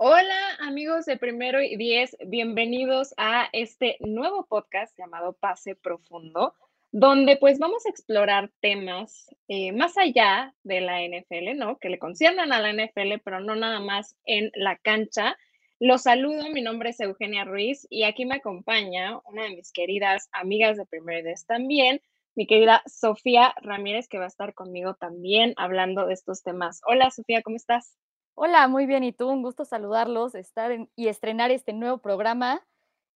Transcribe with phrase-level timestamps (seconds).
[0.00, 6.54] Hola amigos de Primero y Diez, bienvenidos a este nuevo podcast llamado Pase Profundo,
[6.92, 11.78] donde pues vamos a explorar temas eh, más allá de la NFL, ¿no?
[11.78, 15.36] Que le conciernan a la NFL, pero no nada más en la cancha.
[15.80, 20.28] Los saludo, mi nombre es Eugenia Ruiz y aquí me acompaña una de mis queridas
[20.30, 22.00] amigas de Primero y Diez también,
[22.36, 26.82] mi querida Sofía Ramírez, que va a estar conmigo también hablando de estos temas.
[26.86, 27.96] Hola Sofía, ¿cómo estás?
[28.40, 29.02] Hola, muy bien.
[29.02, 29.28] ¿Y tú?
[29.28, 32.64] Un gusto saludarlos, estar y estrenar este nuevo programa.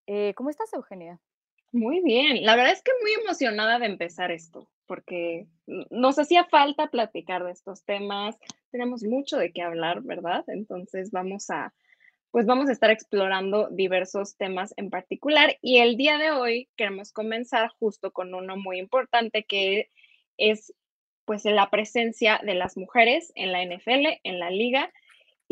[0.09, 1.21] Eh, ¿Cómo estás, Eugenia?
[1.71, 2.45] Muy bien.
[2.45, 5.47] La verdad es que muy emocionada de empezar esto, porque
[5.91, 8.37] nos hacía falta platicar de estos temas.
[8.73, 10.43] Tenemos mucho de qué hablar, ¿verdad?
[10.49, 11.73] Entonces vamos a,
[12.33, 15.57] pues vamos a estar explorando diversos temas en particular.
[15.63, 19.89] Y el día de hoy queremos comenzar justo con uno muy importante que
[20.37, 20.75] es
[21.27, 24.93] pues la presencia de las mujeres en la NFL, en la liga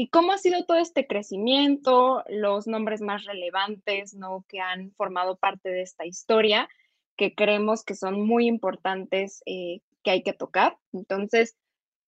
[0.00, 4.46] ¿Y cómo ha sido todo este crecimiento, los nombres más relevantes, ¿no?
[4.48, 6.70] Que han formado parte de esta historia,
[7.18, 10.78] que creemos que son muy importantes, eh, que hay que tocar.
[10.94, 11.54] Entonces,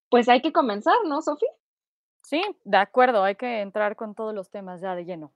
[0.09, 1.51] pues hay que comenzar, ¿no, Sofía?
[2.23, 5.34] Sí, de acuerdo, hay que entrar con todos los temas ya de lleno.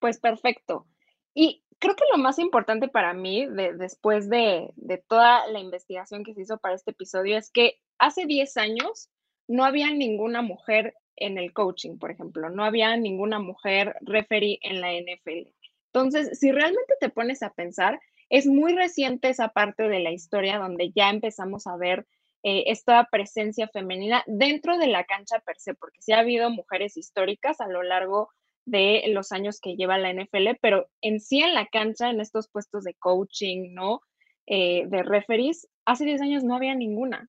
[0.00, 0.86] Pues perfecto.
[1.32, 6.34] Y creo que lo más importante para mí, después de, de toda la investigación que
[6.34, 9.08] se hizo para este episodio, es que hace 10 años
[9.48, 12.50] no había ninguna mujer en el coaching, por ejemplo.
[12.50, 15.48] No había ninguna mujer referee en la NFL.
[15.92, 20.58] Entonces, si realmente te pones a pensar, es muy reciente esa parte de la historia
[20.58, 22.06] donde ya empezamos a ver
[22.42, 26.96] eh, esta presencia femenina dentro de la cancha per se, porque sí ha habido mujeres
[26.96, 28.30] históricas a lo largo
[28.64, 32.48] de los años que lleva la NFL, pero en sí en la cancha, en estos
[32.48, 34.00] puestos de coaching, ¿no?
[34.46, 37.28] Eh, de referees, hace 10 años no había ninguna.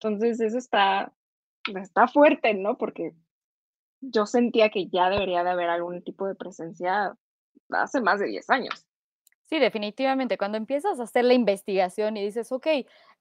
[0.00, 1.12] Entonces, eso está,
[1.66, 2.76] está fuerte, ¿no?
[2.78, 3.12] Porque
[4.00, 7.14] yo sentía que ya debería de haber algún tipo de presencia
[7.70, 8.86] hace más de 10 años.
[9.44, 10.38] Sí, definitivamente.
[10.38, 12.66] Cuando empiezas a hacer la investigación y dices, ok,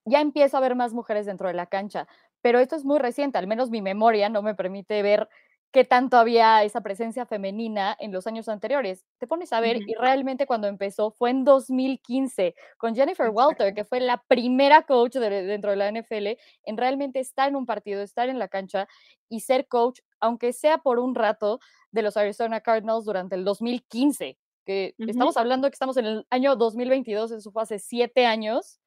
[0.05, 2.07] ya empiezo a ver más mujeres dentro de la cancha,
[2.41, 5.27] pero esto es muy reciente, al menos mi memoria no me permite ver
[5.71, 9.05] qué tanto había esa presencia femenina en los años anteriores.
[9.19, 13.85] Te pones a ver y realmente cuando empezó fue en 2015 con Jennifer Walter, que
[13.85, 18.29] fue la primera coach dentro de la NFL en realmente estar en un partido, estar
[18.29, 18.87] en la cancha
[19.29, 21.59] y ser coach, aunque sea por un rato,
[21.91, 26.55] de los Arizona Cardinals durante el 2015, que estamos hablando que estamos en el año
[26.55, 28.79] 2022, eso fue hace siete años,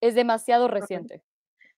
[0.00, 1.22] es demasiado reciente.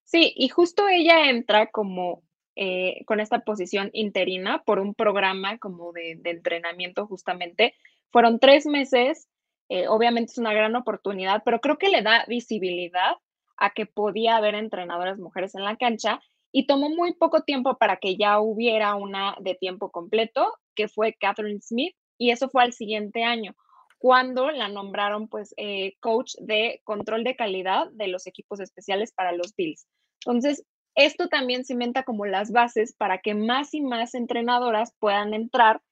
[0.04, 2.22] Sí, y justo ella entra como
[2.56, 7.74] eh, con esta posición interina por un programa como de, entrenamiento justamente.
[8.10, 9.28] Fueron tres meses,
[9.68, 13.16] eh, obviamente es una gran oportunidad, pero creo que le da visibilidad
[13.58, 17.98] a que podía haber entrenadoras mujeres en la cancha y tomó muy poco tiempo para
[17.98, 22.72] que ya hubiera una de tiempo completo, que fue Catherine Smith, y eso fue al
[22.72, 23.54] siguiente año,
[23.98, 29.32] cuando la nombraron pues eh, coach de control de calidad de los equipos especiales para
[29.32, 29.86] los Bills.
[30.24, 30.64] Entonces,
[30.96, 35.82] esto también cimenta como las bases para que más y más entrenadoras puedan entrar.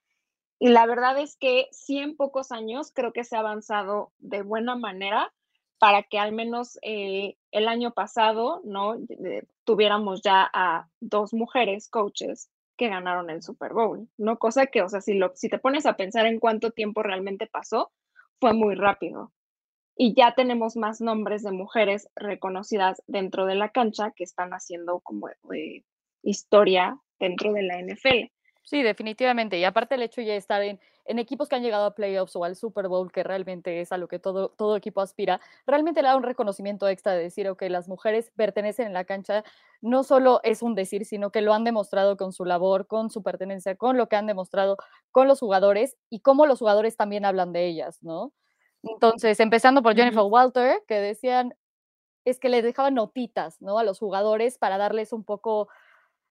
[0.59, 4.43] Y la verdad es que sí en pocos años creo que se ha avanzado de
[4.43, 5.33] buena manera
[5.79, 8.97] para que al menos eh, el año pasado no
[9.65, 12.49] tuviéramos ya a dos mujeres coaches
[12.79, 14.39] que ganaron el Super Bowl, ¿no?
[14.39, 17.47] Cosa que, o sea, si, lo, si te pones a pensar en cuánto tiempo realmente
[17.47, 17.93] pasó,
[18.41, 19.33] fue muy rápido
[19.97, 25.01] y ya tenemos más nombres de mujeres reconocidas dentro de la cancha que están haciendo
[25.01, 25.29] como
[26.23, 28.31] historia dentro de la NFL.
[28.65, 29.59] Sí, definitivamente.
[29.59, 32.45] Y aparte el hecho de estar en, en, equipos que han llegado a playoffs o
[32.45, 36.09] al Super Bowl, que realmente es a lo que todo, todo equipo aspira, realmente le
[36.09, 39.45] da un reconocimiento extra de decir, ok, las mujeres pertenecen en la cancha,
[39.83, 43.23] no solo es un decir, sino que lo han demostrado con su labor, con su
[43.23, 44.79] pertenencia, con lo que han demostrado
[45.13, 48.33] con los jugadores y cómo los jugadores también hablan de ellas, ¿no?
[48.87, 51.55] Entonces, empezando por Jennifer Walter, que decían,
[52.25, 53.79] es que les dejaban notitas, ¿no?
[53.79, 55.69] A los jugadores para darles un poco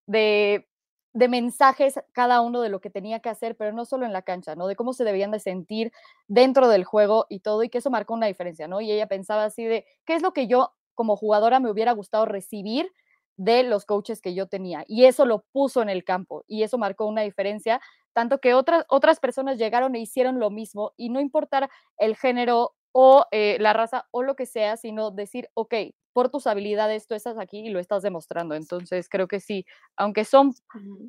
[0.08, 0.68] de,
[1.14, 4.24] de mensajes cada uno de lo que tenía que hacer, pero no solo en la
[4.24, 4.68] cancha, ¿no?
[4.68, 5.92] De cómo se debían de sentir
[6.28, 8.82] dentro del juego y todo, y que eso marcó una diferencia, ¿no?
[8.82, 12.26] Y ella pensaba así de, ¿qué es lo que yo como jugadora me hubiera gustado
[12.26, 12.92] recibir
[13.38, 14.84] de los coaches que yo tenía.
[14.88, 17.82] Y eso lo puso en el campo y eso marcó una diferencia,
[18.14, 22.76] tanto que otras, otras personas llegaron e hicieron lo mismo y no importar el género
[22.92, 25.74] o eh, la raza o lo que sea, sino decir, ok,
[26.14, 28.56] por tus habilidades tú estás aquí y lo estás demostrando.
[28.56, 29.66] Entonces creo que sí,
[29.98, 30.54] aunque son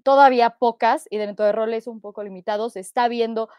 [0.02, 3.50] todavía pocas y dentro de roles un poco limitados, está viendo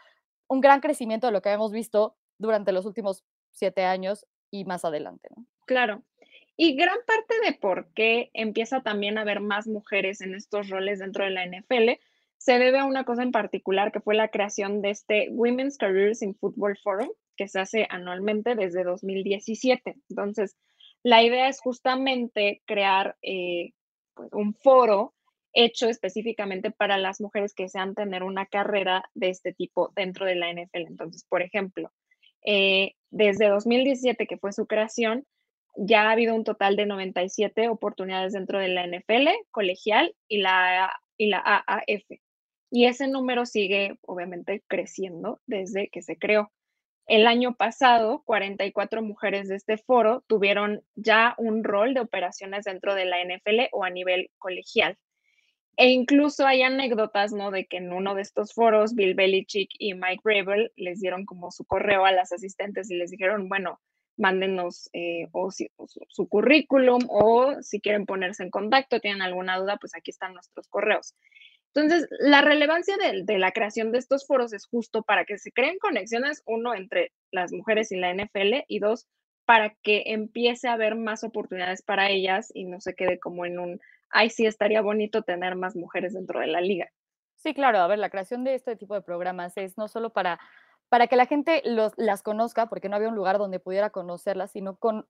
[0.48, 4.84] un gran crecimiento de lo que hemos visto durante los últimos siete años y más
[4.84, 5.28] adelante.
[5.36, 5.46] ¿no?
[5.66, 6.02] Claro.
[6.56, 10.98] Y gran parte de por qué empieza también a haber más mujeres en estos roles
[10.98, 12.00] dentro de la NFL
[12.38, 16.22] se debe a una cosa en particular que fue la creación de este Women's Careers
[16.22, 19.96] in Football Forum, que se hace anualmente desde 2017.
[20.08, 20.56] Entonces,
[21.02, 23.72] la idea es justamente crear eh,
[24.14, 25.14] pues, un foro
[25.52, 30.34] hecho específicamente para las mujeres que desean tener una carrera de este tipo dentro de
[30.34, 30.86] la NFL.
[30.88, 31.90] Entonces, por ejemplo,
[32.44, 35.26] eh, desde 2017, que fue su creación,
[35.76, 40.92] ya ha habido un total de 97 oportunidades dentro de la NFL, colegial y la,
[41.16, 42.04] y la AAF.
[42.70, 46.52] Y ese número sigue, obviamente, creciendo desde que se creó.
[47.06, 52.96] El año pasado, 44 mujeres de este foro tuvieron ya un rol de operaciones dentro
[52.96, 54.98] de la NFL o a nivel colegial.
[55.76, 57.50] E incluso hay anécdotas, ¿no?
[57.50, 61.50] De que en uno de estos foros, Bill Belichick y Mike Rabel les dieron como
[61.52, 63.78] su correo a las asistentes y les dijeron, bueno,
[64.16, 69.94] mándenos eh, o, su, currículum o si quieren ponerse en contacto, tienen alguna duda, pues
[69.94, 71.14] aquí están nuestros correos.
[71.76, 75.78] Entonces, la relevancia de, la creación de estos foros es justo para que se creen
[75.78, 79.06] conexiones, uno, entre las mujeres y la NFL, y dos,
[79.44, 83.58] para que empiece a haber más oportunidades para ellas y no se quede como en
[83.58, 86.88] un, ay, sí, estaría bonito tener más mujeres dentro de la liga.
[87.36, 90.40] Sí, claro, a ver, la creación de este tipo de programas es no solo para,
[90.88, 94.52] para que la gente los, las conozca, porque no había un lugar donde pudiera conocerlas,
[94.52, 95.06] sino con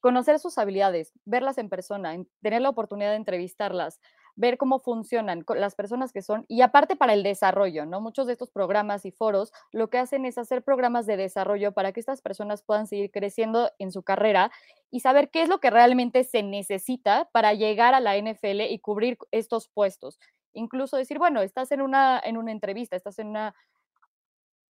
[0.00, 4.00] conocer sus habilidades, verlas en persona, tener la oportunidad de entrevistarlas,
[4.36, 8.00] ver cómo funcionan las personas que son y aparte para el desarrollo, ¿no?
[8.00, 11.92] Muchos de estos programas y foros lo que hacen es hacer programas de desarrollo para
[11.92, 14.50] que estas personas puedan seguir creciendo en su carrera
[14.90, 18.78] y saber qué es lo que realmente se necesita para llegar a la NFL y
[18.80, 20.18] cubrir estos puestos.
[20.52, 23.54] Incluso decir, bueno, estás en una, en una entrevista, estás en una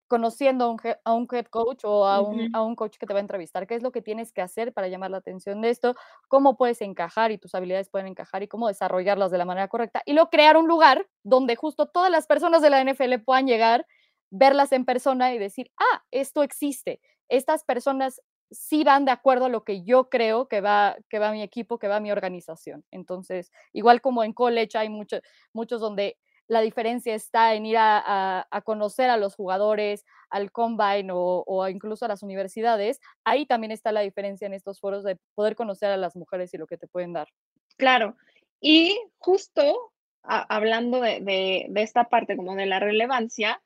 [0.09, 3.13] conociendo a un, a un head coach o a un, a un, coach que te
[3.13, 5.71] va a entrevistar, qué es lo que tienes que hacer para llamar la atención de
[5.71, 5.95] esto,
[6.29, 10.03] cómo puedes encajar y tus habilidades pueden encajar y cómo desarrollarlas de la manera correcta.
[10.07, 13.87] Y luego crear un lugar donde justo todas las personas de la NFL puedan llegar,
[14.31, 17.01] verlas en persona y decir, ah, esto existe.
[17.29, 21.33] Estas personas sí van de acuerdo a lo que yo creo que va, que va
[21.33, 22.85] mi equipo, que va mi organización.
[22.91, 25.21] Entonces, igual como en college hay muchos
[25.53, 26.17] muchos donde
[26.49, 32.09] la diferencia está en ir a, conocer a los jugadores, al combine o, incluso a
[32.09, 33.01] las universidades.
[33.25, 36.59] Ahí también está la diferencia en estos foros de poder conocer a las mujeres y
[36.59, 37.29] lo que te pueden dar.
[37.77, 38.17] Claro.
[38.61, 39.93] Y justo
[40.23, 43.63] hablando de, esta parte como de la relevancia,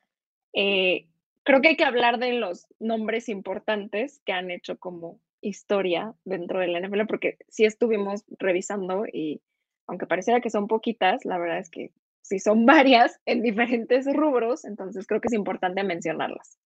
[0.52, 1.06] eh,
[1.44, 6.60] creo que hay que hablar de los nombres importantes que han hecho como historia dentro
[6.60, 9.40] de la NFL, porque sí estuvimos revisando y
[9.86, 11.92] aunque pareciera que son poquitas, la verdad es que
[12.22, 16.58] si son varias en diferentes rubros, entonces creo que es importante mencionarlas.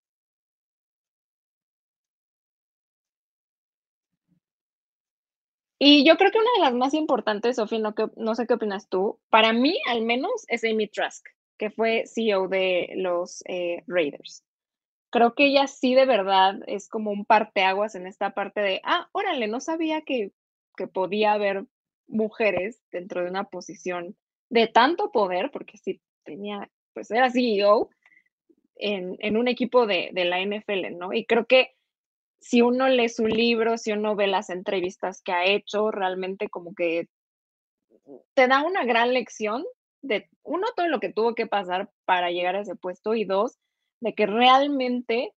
[5.79, 7.81] Y yo creo que una de las más importantes, Sofía,
[8.17, 11.26] no, sé qué opinas tú, para mí al menos es Amy Trask,
[11.59, 14.42] que fue CEO de los eh, Raiders.
[15.11, 19.09] Creo que ella sí de verdad es como un parteaguas en esta parte de, ah,
[19.12, 20.33] órale, no sabía que,
[20.76, 21.66] que podía haber
[22.09, 24.16] mujeres dentro de una posición
[24.49, 27.91] de tanto poder, porque sí tenía, pues era CEO
[28.76, 31.12] en, en un equipo de, de, la NFL, ¿no?
[31.12, 31.76] Y creo que
[32.41, 36.75] si uno lee su libro, si uno ve las entrevistas que ha hecho, realmente como
[36.75, 37.09] que
[38.35, 39.65] te da una gran lección
[40.03, 43.59] de, uno, todo lo que tuvo que pasar para llegar a ese puesto y dos,
[44.00, 45.33] de que realmente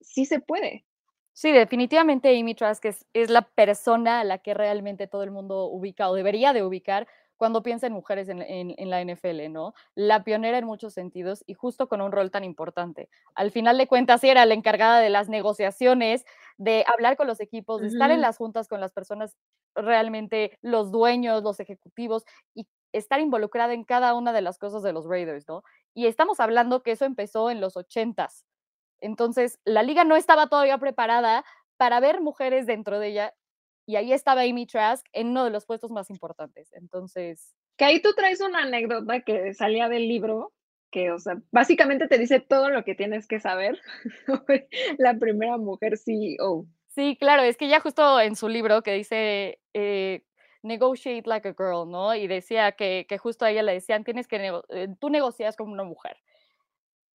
[0.00, 0.84] sí se puede.
[1.32, 5.66] Sí, definitivamente Amy Trask es, es la persona a la que realmente todo el mundo
[5.66, 7.06] ubica o debería de ubicar
[7.38, 9.72] cuando piensa en mujeres en, la NFL, ¿no?
[9.94, 13.08] La pionera en muchos sentidos y justo con un rol tan importante.
[13.34, 16.26] Al final de cuentas, era la encargada de las negociaciones,
[16.58, 19.36] de hablar con los equipos, de estar en las juntas con las personas
[19.74, 24.92] realmente, los dueños, los ejecutivos y estar involucrada en cada una de las cosas de
[24.92, 25.62] los Raiders, ¿no?
[25.94, 28.44] Y estamos hablando que eso empezó en los ochentas.
[29.00, 31.44] Entonces, la liga no estaba todavía preparada
[31.76, 33.34] para ver mujeres dentro de ella
[33.88, 36.70] y ahí estaba Amy Trask en uno de los puestos más importantes.
[36.74, 37.54] Entonces...
[37.78, 40.52] Que ahí tú traes una anécdota que salía del libro,
[40.90, 43.80] que, o sea, básicamente te dice todo lo que tienes que saber
[44.98, 46.66] la primera mujer CEO.
[46.88, 50.22] Sí, claro, es que ya justo en su libro que dice, eh,
[50.62, 52.14] negotiate like a girl, ¿no?
[52.14, 55.72] Y decía que, que justo a ella le decían, tienes que, eh, tú negocias como
[55.72, 56.18] una mujer.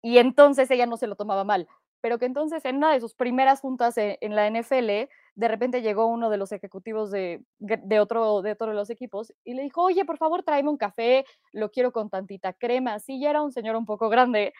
[0.01, 1.67] Y entonces ella no se lo tomaba mal,
[2.03, 5.81] pero que entonces en una de sus primeras juntas en, en la NFL, de repente
[5.81, 9.61] llegó uno de los ejecutivos de, de, otro, de otro de los equipos y le
[9.61, 12.99] dijo, oye, por favor, tráeme un café, lo quiero con tantita crema.
[12.99, 14.53] Sí, ya era un señor un poco grande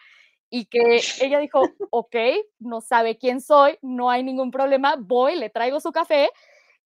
[0.48, 1.60] y que ella dijo,
[1.90, 2.16] ok,
[2.60, 6.30] no sabe quién soy, no hay ningún problema, voy, le traigo su café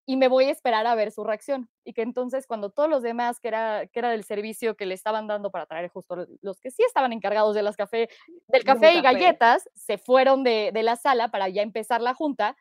[0.09, 1.69] y me voy a esperar a ver su reacción.
[1.83, 4.95] Y que entonces cuando todos los demás, que era, que era del servicio que le
[4.95, 8.09] estaban dando para traer justo los que sí estaban encargados de las café,
[8.47, 12.57] del café y galletas, se fueron de, de la sala para ya empezar la junta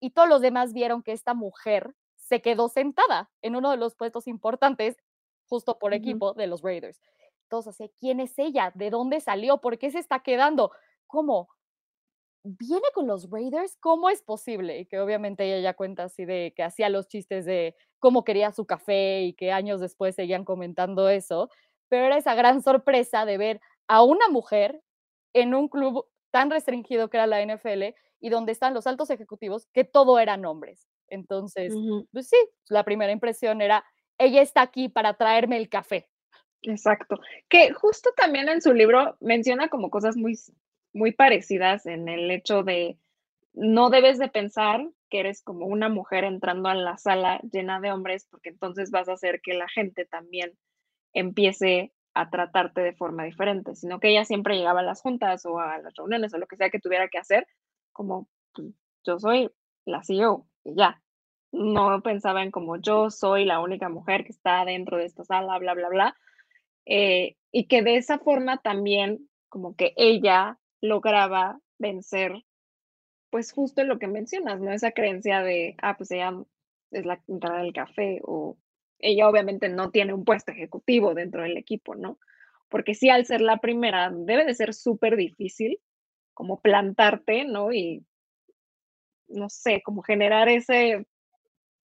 [0.00, 3.94] y todos los demás vieron que esta mujer se quedó sentada en uno de los
[3.94, 4.96] puestos importantes
[5.44, 7.02] justo por equipo de los Raiders.
[7.42, 8.72] Entonces, ¿quién es ella?
[8.74, 9.58] ¿De dónde salió?
[9.58, 10.70] ¿Por qué se está quedando?
[11.06, 11.50] ¿Cómo?
[12.48, 13.76] ¿Viene con los Raiders?
[13.80, 14.78] ¿Cómo es posible?
[14.78, 18.52] Y que obviamente ella ya cuenta así de que hacía los chistes de cómo quería
[18.52, 21.50] su café y que años después seguían comentando eso,
[21.88, 24.80] pero era esa gran sorpresa de ver a una mujer
[25.32, 29.66] en un club tan restringido que era la NFL y donde están los altos ejecutivos,
[29.72, 30.86] que todo eran hombres.
[31.08, 31.74] Entonces,
[32.12, 32.36] pues sí,
[32.68, 33.84] la primera impresión era,
[34.18, 36.08] ella está aquí para traerme el café.
[36.62, 37.16] Exacto.
[37.48, 40.38] Que justo también en su libro menciona como cosas muy,
[40.96, 42.98] muy parecidas en el hecho de
[43.52, 47.92] no debes de pensar que eres como una mujer entrando a la sala llena de
[47.92, 50.52] hombres, porque entonces vas a hacer que la gente también
[51.12, 55.58] empiece a tratarte de forma diferente, sino que ella siempre llegaba a las juntas o
[55.58, 57.46] a las reuniones o lo que sea que tuviera que hacer,
[57.92, 58.68] como pues,
[59.04, 59.50] yo soy
[59.84, 61.02] la CEO y ya.
[61.52, 65.58] No pensaba en como yo soy la única mujer que está dentro de esta sala,
[65.58, 66.16] bla, bla, bla,
[66.86, 72.44] eh, y que de esa forma también como que ella lograba vencer,
[73.30, 74.72] pues justo lo que mencionas, ¿no?
[74.72, 76.32] Esa creencia de, ah, pues ella
[76.90, 78.56] es la entrada del café o
[78.98, 82.18] ella obviamente no tiene un puesto ejecutivo dentro del equipo, ¿no?
[82.68, 85.78] Porque sí, al ser la primera, debe de ser súper difícil
[86.34, 87.72] como plantarte, ¿no?
[87.72, 88.04] Y,
[89.28, 91.06] no sé, como generar ese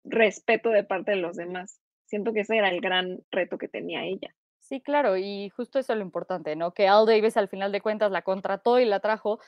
[0.03, 1.79] respeto de parte de los demás.
[2.05, 4.33] Siento que ese era el gran reto que tenía ella.
[4.69, 6.75] Sí, claro, y justo eso es lo importante, ¿no?
[6.75, 9.39] Que Al Davis al final de cuentas la contrató y la trajo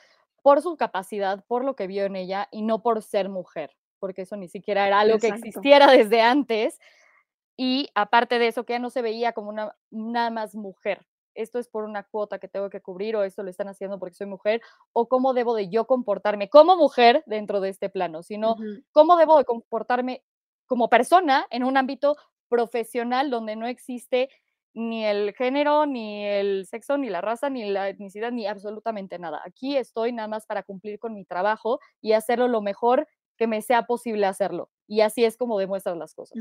[0.42, 4.22] por su capacidad, por lo que vio en ella y no por ser mujer, porque
[4.22, 6.80] eso ni siquiera era algo que existiera desde antes.
[7.56, 11.06] Y aparte de eso, que ya no se veía como una nada más mujer.
[11.36, 14.16] Esto es por una cuota que tengo que cubrir o esto lo están haciendo porque
[14.16, 14.60] soy mujer
[14.92, 18.56] o cómo debo de yo comportarme como mujer dentro de este plano, sino
[18.90, 20.24] cómo debo de comportarme
[20.66, 22.16] como persona en un ámbito
[22.48, 24.28] profesional donde no existe
[24.74, 29.42] ni el género, ni el sexo, ni la raza, ni la etnicidad, ni absolutamente nada.
[29.44, 33.62] Aquí estoy nada más para cumplir con mi trabajo y hacerlo lo mejor que me
[33.62, 34.70] sea posible hacerlo.
[34.86, 36.38] Y así es como demuestras las cosas.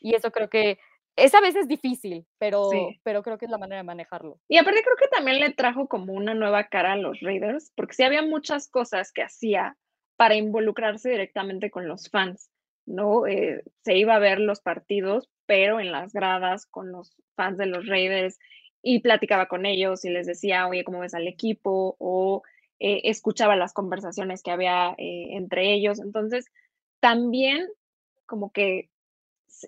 [0.00, 0.78] Y eso creo que
[1.16, 2.70] es a veces difícil, pero,
[3.02, 4.40] pero creo que es la manera de manejarlo.
[4.48, 7.94] Y aparte creo que también le trajo como una nueva cara a los Raiders, porque
[7.94, 9.76] sí había muchas cosas que hacía
[10.16, 12.50] para involucrarse directamente con los fans,
[12.86, 13.26] ¿no?
[13.26, 17.66] Eh, se iba a ver los partidos, pero en las gradas con los fans de
[17.66, 18.38] los Raiders
[18.82, 21.96] y platicaba con ellos y les decía, oye, ¿cómo ves al equipo?
[21.98, 22.42] O
[22.80, 26.00] eh, escuchaba las conversaciones que había eh, entre ellos.
[26.00, 26.46] Entonces,
[27.00, 27.68] también
[28.26, 28.90] como que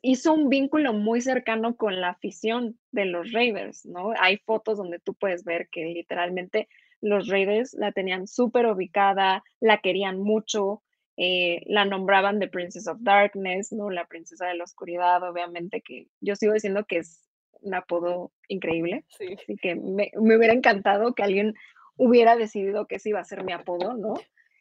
[0.02, 4.12] hizo un vínculo muy cercano con la afición de los Raiders, ¿no?
[4.18, 6.68] Hay fotos donde tú puedes ver que literalmente
[7.00, 10.82] los Raiders la tenían súper ubicada, la querían mucho,
[11.16, 13.90] eh, la nombraban The Princess of Darkness, ¿no?
[13.90, 17.28] La princesa de la oscuridad, obviamente que yo sigo diciendo que es
[17.60, 19.36] un apodo increíble, sí.
[19.40, 21.54] así que me, hubiera encantado que alguien
[21.96, 24.14] hubiera decidido que ese iba a ser mi apodo, ¿no?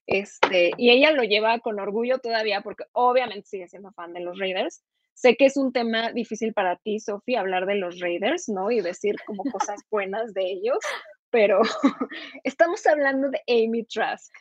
[0.06, 4.38] Este, y ella lo lleva con orgullo todavía porque obviamente sigue siendo fan de los
[4.38, 4.84] Raiders.
[5.14, 8.70] Sé que es un tema difícil para ti, Sofía, hablar de los Raiders, ¿no?
[8.70, 10.80] Y decir como cosas buenas de ellos,
[11.30, 11.62] pero
[12.44, 14.34] estamos hablando de Amy Trask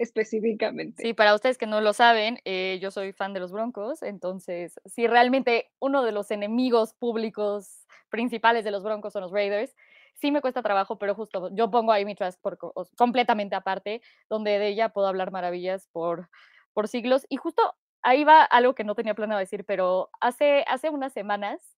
[0.00, 1.02] específicamente.
[1.02, 4.80] Sí, para ustedes que no lo saben, eh, yo soy fan de los Broncos, entonces,
[4.86, 9.74] si realmente uno de los enemigos públicos principales de los Broncos son los Raiders,
[10.14, 12.58] sí me cuesta trabajo, pero justo yo pongo a Amy Trask por,
[12.96, 16.28] completamente aparte, donde de ella puedo hablar maravillas por,
[16.72, 17.26] por siglos.
[17.28, 17.62] Y justo
[18.02, 21.76] ahí va algo que no tenía planeado decir, pero hace, hace unas semanas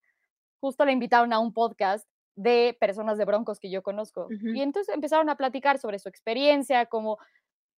[0.61, 4.29] justo le invitaron a un podcast de personas de Broncos que yo conozco.
[4.31, 7.19] Y entonces empezaron a platicar sobre su experiencia, cómo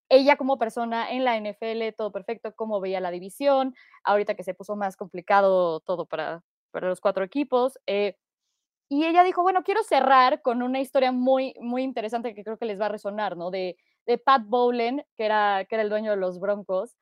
[0.09, 4.55] ella como persona en la NFL, todo perfecto, cómo veía la división, ahorita que se
[4.55, 7.79] puso más complicado todo para, para los cuatro equipos.
[7.87, 8.17] Eh,
[8.89, 12.67] y ella dijo, bueno, quiero cerrar con una historia muy, muy interesante que creo que
[12.67, 13.51] les va a resonar, ¿no?
[13.51, 16.97] De, de Pat Bowlen, que era, que era el dueño de los Broncos,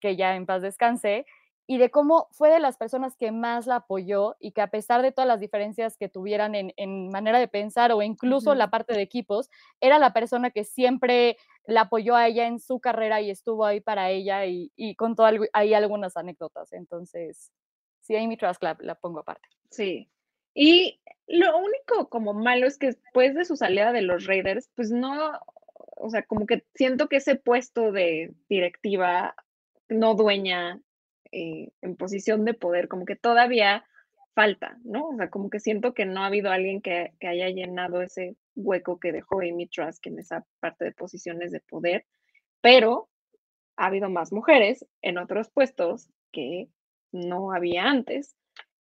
[0.00, 1.26] que ya en paz descanse,
[1.66, 5.00] y de cómo fue de las personas que más la apoyó y que a pesar
[5.00, 9.00] de todas las diferencias que tuvieran en, manera de pensar o incluso la parte de
[9.00, 13.64] equipos, era la persona que siempre la apoyó a ella en su carrera y estuvo
[13.64, 16.72] ahí para ella y, y contó ahí algunas anécdotas.
[16.72, 17.52] Entonces,
[18.00, 19.48] sí, Amy Trask la, la pongo aparte.
[19.70, 20.10] Sí.
[20.54, 24.90] Y lo único como malo es que después de su salida de los Raiders, pues
[24.90, 25.32] no,
[25.96, 29.34] o sea, como que siento que ese puesto de directiva
[29.88, 30.80] no dueña
[31.32, 33.84] eh, en posición de poder, como que todavía
[34.34, 35.08] falta, ¿no?
[35.08, 38.98] O sea, como que siento que no ha habido alguien que, haya llenado ese hueco
[38.98, 42.04] que dejó Amy Trask en esa parte de posiciones de poder,
[42.60, 43.08] pero
[43.76, 46.68] ha habido más mujeres en otros puestos que
[47.12, 48.36] no había antes,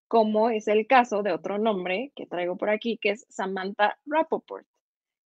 [0.08, 4.66] como es el caso de otro nombre que traigo por aquí, que es Samantha Rappaport,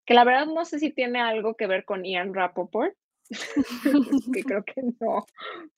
[0.05, 2.95] que la verdad no sé si tiene algo que ver con Ian Rappaport,
[4.33, 5.27] que creo que no,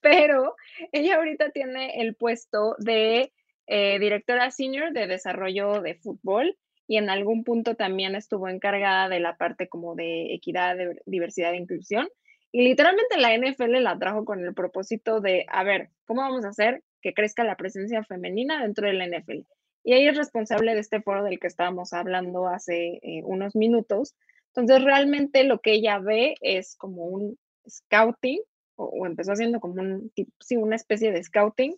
[0.00, 0.54] pero
[0.92, 3.32] ella ahorita tiene el puesto de
[3.68, 6.56] eh, directora senior de desarrollo de fútbol
[6.86, 11.52] y en algún punto también estuvo encargada de la parte como de equidad, de diversidad
[11.52, 12.08] e inclusión.
[12.50, 16.48] Y literalmente la NFL la trajo con el propósito de, a ver, ¿cómo vamos a
[16.48, 19.42] hacer que crezca la presencia femenina dentro de la NFL?
[19.84, 24.14] Y ella es responsable de este foro del que estábamos hablando hace eh, unos minutos,
[24.54, 28.40] entonces, realmente lo que ella ve es como un scouting,
[28.76, 31.76] o, empezó haciendo como un, sí, una especie de scouting,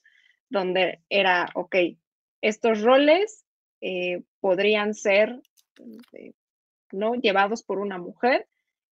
[0.51, 1.77] donde era, ok,
[2.43, 3.45] estos roles
[3.81, 5.41] eh, podrían ser,
[6.13, 6.33] eh,
[6.93, 7.15] ¿no?
[7.15, 8.47] Llevados por una mujer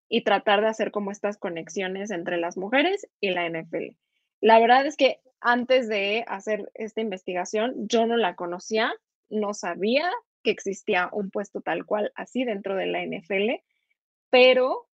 [0.08, 3.96] y tratar de hacer como estas conexiones entre las mujeres y la NFL.
[4.40, 8.92] La verdad es que antes de hacer esta investigación, yo no la conocía,
[9.28, 10.10] no sabía
[10.42, 13.60] que existía un puesto tal cual así dentro de la NFL
[14.30, 14.88] pero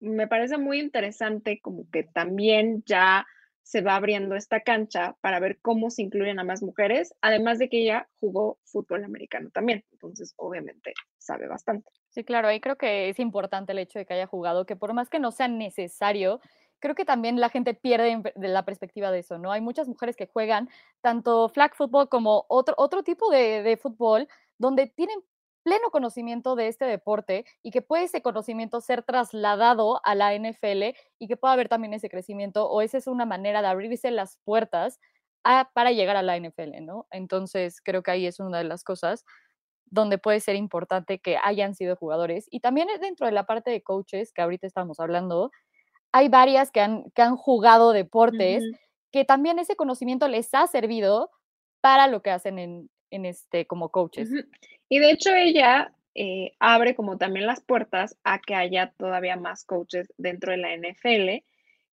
[0.00, 3.26] me parece muy interesante como que también ya
[3.62, 7.68] se va abriendo esta cancha para ver cómo se incluyen a más mujeres, además de
[7.68, 11.90] que ella jugó fútbol americano también, entonces obviamente sabe bastante.
[12.10, 14.92] Sí, claro, ahí creo que es importante el hecho de que haya jugado, que por
[14.92, 16.40] más que no sea necesario,
[16.80, 19.52] creo que también la gente pierde de la perspectiva de eso, ¿no?
[19.52, 20.68] Hay muchas mujeres que juegan
[21.00, 25.20] tanto flag football como otro, otro tipo de, de fútbol donde tienen
[25.62, 30.96] pleno conocimiento de este deporte y que puede ese conocimiento ser trasladado a la NFL
[31.18, 34.38] y que pueda haber también ese crecimiento o esa es una manera de abrirse las
[34.44, 34.98] puertas
[35.74, 37.06] para llegar a la NFL, ¿no?
[37.10, 39.24] Entonces creo que ahí es una de las cosas
[39.86, 43.82] donde puede ser importante que hayan sido jugadores y también dentro de la parte de
[43.82, 45.50] coaches que ahorita estamos hablando,
[46.12, 48.64] hay varias que han, que han jugado deportes
[49.10, 51.30] que también ese conocimiento les ha servido
[51.80, 54.30] para lo que hacen en, en este, como coaches.
[54.88, 59.64] Y de hecho ella eh, abre como también las puertas a que haya todavía más
[59.64, 61.44] coaches dentro de la NFL,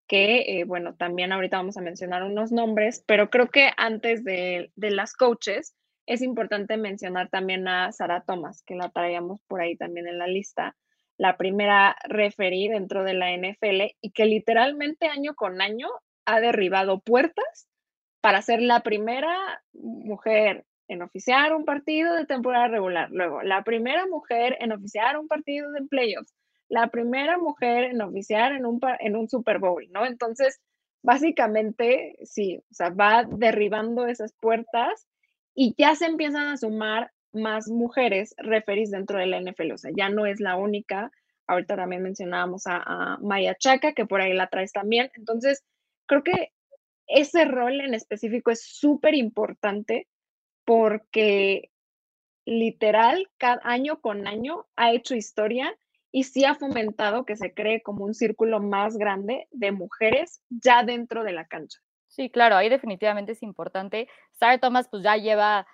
[0.07, 4.73] que eh, bueno, también ahorita vamos a mencionar unos nombres, pero creo que antes de,
[4.75, 5.75] de las coaches
[6.07, 10.27] es importante mencionar también a Sara Thomas, que la traíamos por ahí también en la
[10.27, 10.75] lista,
[11.19, 15.89] la primera referee dentro de la NFL y que literalmente año con año
[16.25, 17.69] ha derribado puertas
[18.21, 23.11] para ser la primera mujer en oficiar un partido de temporada regular.
[23.11, 26.35] Luego, la primera mujer en oficiar un partido de playoffs.
[26.69, 30.05] La primera mujer en oficiar en un, en un Super Bowl, ¿no?
[30.07, 30.61] Entonces,
[31.03, 35.07] básicamente, sí, o sea, va derribando esas puertas
[35.55, 39.73] y ya se empiezan a sumar más mujeres referís dentro de la NFL.
[39.73, 41.11] O sea, ya no es la única.
[41.47, 45.11] Ahorita también mencionábamos a, a Maya Chaca, que por ahí la traes también.
[45.15, 45.65] Entonces,
[46.07, 46.53] creo que
[47.07, 50.07] ese rol en específico es súper importante
[50.69, 51.71] porque
[52.45, 55.75] literal, cada año con año ha hecho historia
[56.13, 60.83] y sí ha fomentado que se cree como un círculo más grande de mujeres ya
[60.83, 61.79] dentro de la cancha.
[62.07, 64.09] Sí, claro, ahí definitivamente es importante.
[64.33, 65.67] Sarah Thomas pues ya lleva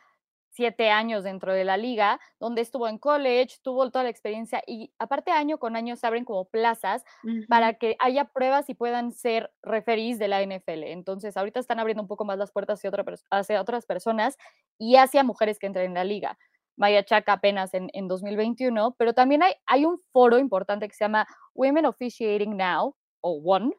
[0.55, 4.93] siete años dentro de la liga, donde estuvo en college, tuvo toda la experiencia y
[4.99, 7.05] aparte año con año se abren como plazas
[7.49, 10.85] para que haya pruebas y puedan ser referís de la NFL.
[10.85, 14.39] Entonces, ahorita están abriendo un poco más las puertas hacia, otra, hacia otras personas
[14.79, 16.39] y hacia mujeres que entren en la liga.
[16.77, 21.05] Maya Chaca apenas en, en 2021, pero también hay, hay un foro importante que se
[21.05, 23.77] llama Women Officiating Now, o ONE,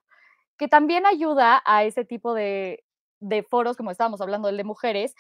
[0.58, 2.84] que también ayuda a ese tipo de,
[3.20, 5.16] de foros, como estábamos hablando, el de mujeres,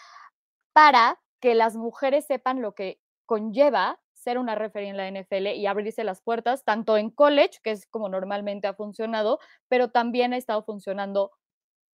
[0.73, 5.67] para que las mujeres sepan lo que conlleva ser una referee en la NFL y
[5.67, 10.37] abrirse las puertas, tanto en college, que es como normalmente ha funcionado, pero también ha
[10.37, 11.31] estado funcionando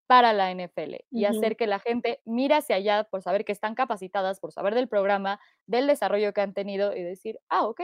[0.08, 3.76] para la NFL y hacer que la gente mire hacia allá por saber que están
[3.76, 7.82] capacitadas, por saber del programa, del desarrollo que han tenido y decir, ah, ok,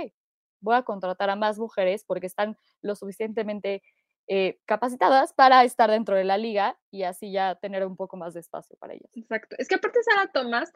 [0.59, 3.81] voy a contratar a más mujeres porque están lo suficientemente
[4.27, 8.33] eh, capacitadas para estar dentro de la liga y así ya tener un poco más
[8.33, 9.09] de espacio para ellas.
[9.15, 9.55] Exacto.
[9.57, 10.73] Es que aparte Sara Tomás,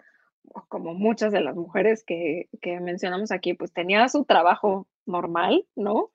[0.68, 6.12] como muchas de las mujeres que, que mencionamos aquí, pues tenía su trabajo normal, ¿no?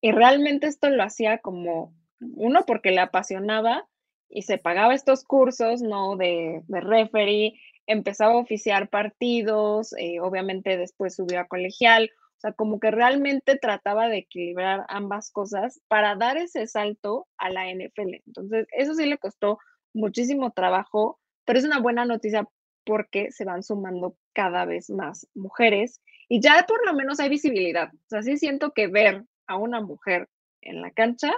[0.00, 3.88] Y realmente esto lo hacía como, uno, porque le apasionaba
[4.28, 6.16] y se pagaba estos cursos, ¿no?
[6.16, 7.54] De, de referee,
[7.86, 13.56] empezaba a oficiar partidos, eh, obviamente después subió a colegial, o sea, como que realmente
[13.56, 18.22] trataba de equilibrar ambas cosas para dar ese salto a la NFL.
[18.26, 19.58] Entonces, eso sí le costó
[19.94, 22.46] muchísimo trabajo, pero es una buena noticia
[22.86, 27.92] porque se van sumando cada vez más mujeres y ya por lo menos hay visibilidad.
[27.92, 30.28] O sea, sí siento que ver a una mujer
[30.62, 31.32] en la cancha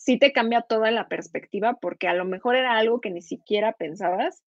[0.00, 3.72] sí te cambia toda la perspectiva porque a lo mejor era algo que ni siquiera
[3.72, 4.42] pensabas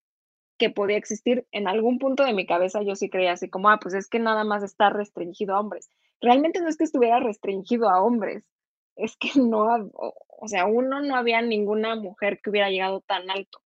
[0.57, 1.45] que podía existir.
[1.51, 4.19] En algún punto de mi cabeza yo sí creía así como, ah, pues es que
[4.19, 5.89] nada más está restringido a hombres.
[6.21, 8.43] Realmente no es que estuviera restringido a hombres,
[8.95, 13.59] es que no, o sea, uno no había ninguna mujer que hubiera llegado tan alto.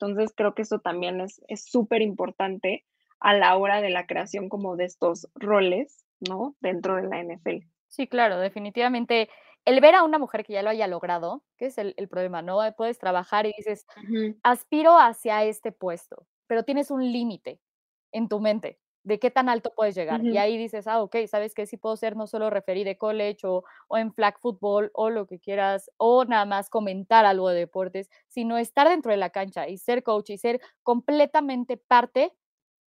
[0.00, 2.84] Entonces creo que eso también es súper importante
[3.20, 6.56] a la hora de la creación como de estos roles, ¿no?
[6.60, 7.66] Dentro de la NFL.
[7.88, 9.28] Sí, claro, definitivamente.
[9.66, 12.60] El ver a una mujer que ya lo haya logrado, que es el, problema, ¿no?
[12.76, 13.86] Puedes trabajar y dices,
[14.42, 17.60] aspiro hacia este puesto, pero tienes un límite
[18.10, 20.24] en tu mente de qué tan alto puedes llegar.
[20.24, 21.66] Y ahí dices, ah, ok, ¿sabes qué?
[21.66, 25.26] Si puedo ser no solo referí de college o, o, en flag football o lo
[25.26, 29.68] que quieras, o nada más comentar algo de deportes, sino estar dentro de la cancha
[29.68, 32.32] y ser coach y ser completamente parte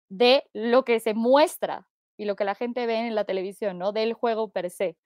[0.10, 3.92] de lo que se muestra y lo que la gente ve en la televisión, ¿no?
[3.92, 4.98] Del juego per se.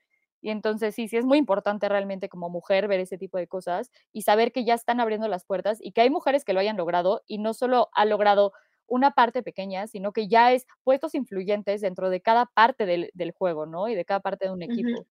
[0.41, 3.91] Y entonces sí, sí es muy importante realmente como mujer ver ese tipo de cosas
[4.13, 6.77] y saber que ya están abriendo las puertas y que hay mujeres que lo hayan
[6.77, 8.53] logrado y no solo ha logrado
[8.87, 13.65] una parte pequeña, sino que ya es puestos influyentes dentro de cada parte del, juego,
[13.65, 13.87] ¿no?
[13.87, 15.05] Y de cada parte de un equipo.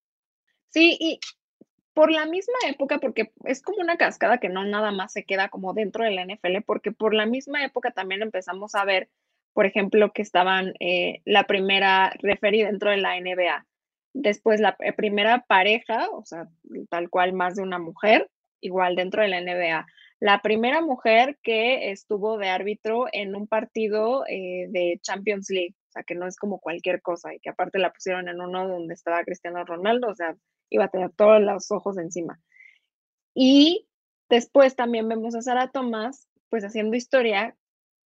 [0.71, 1.21] Sí, y
[1.95, 5.49] por la misma época, porque es como una cascada que no nada más se queda
[5.49, 9.09] como dentro de la NFL, porque por la misma época también empezamos a ver
[9.57, 13.67] por ejemplo, que estaban eh, la primera referida dentro de la NBA,
[14.13, 16.47] después la eh, primera pareja, o sea,
[16.91, 18.29] tal cual más de una mujer,
[18.61, 19.87] igual dentro de la NBA.
[20.19, 25.93] La primera mujer que estuvo de árbitro en un partido eh, de Champions League, o
[25.93, 28.95] sea, que no es como cualquier cosa y que aparte la pusieron en uno donde
[28.95, 30.37] estaba Cristiano Ronaldo, o sea,
[30.71, 32.41] iba a tener todos los ojos encima.
[33.35, 33.87] Y
[34.31, 37.55] después también vemos a Sara Thomas, pues haciendo historia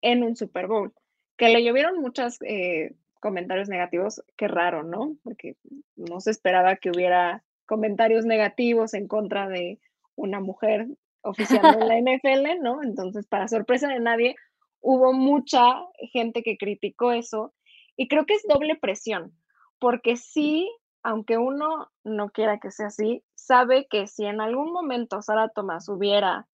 [0.02, 0.94] en un Super Bowl
[1.40, 5.16] que le llovieron muchos eh, comentarios negativos, qué raro, ¿no?
[5.24, 5.56] Porque
[5.96, 9.80] no se esperaba que hubiera comentarios negativos en contra de
[10.16, 10.88] una mujer
[11.24, 12.82] oficiando en la NFL, ¿no?
[12.84, 14.36] Entonces, para sorpresa de nadie,
[14.82, 17.54] hubo mucha gente que criticó eso
[17.96, 19.34] y creo que es doble presión,
[19.80, 20.72] porque sí,
[21.04, 25.90] aunque uno no quiera que sea así, sabe que si en algún momento Sara Tomás
[25.90, 26.48] hubiera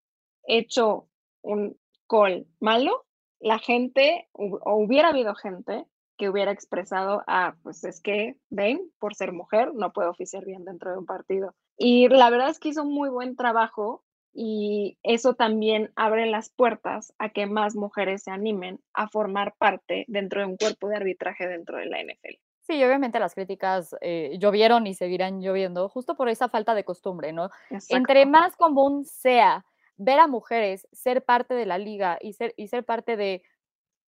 [0.47, 1.07] hecho
[1.41, 3.05] un call malo,
[3.39, 5.85] la gente, o hubiera habido gente
[6.17, 10.63] que hubiera expresado, ah, pues es que, ven, por ser mujer, no puedo oficiar bien
[10.63, 11.53] dentro de un partido.
[11.77, 14.04] Y la verdad es que hizo un muy buen trabajo
[14.37, 20.03] y eso también abre las puertas a que más mujeres se animen a formar parte
[20.09, 22.35] dentro de un cuerpo de arbitraje dentro de la NFL.
[22.67, 27.31] Sí, obviamente las críticas eh, llovieron y seguirán lloviendo justo por esa falta de costumbre,
[27.31, 27.49] ¿no?
[27.89, 32.67] Entre más común sea ver a mujeres ser parte de la liga y ser, y
[32.67, 33.41] ser parte de,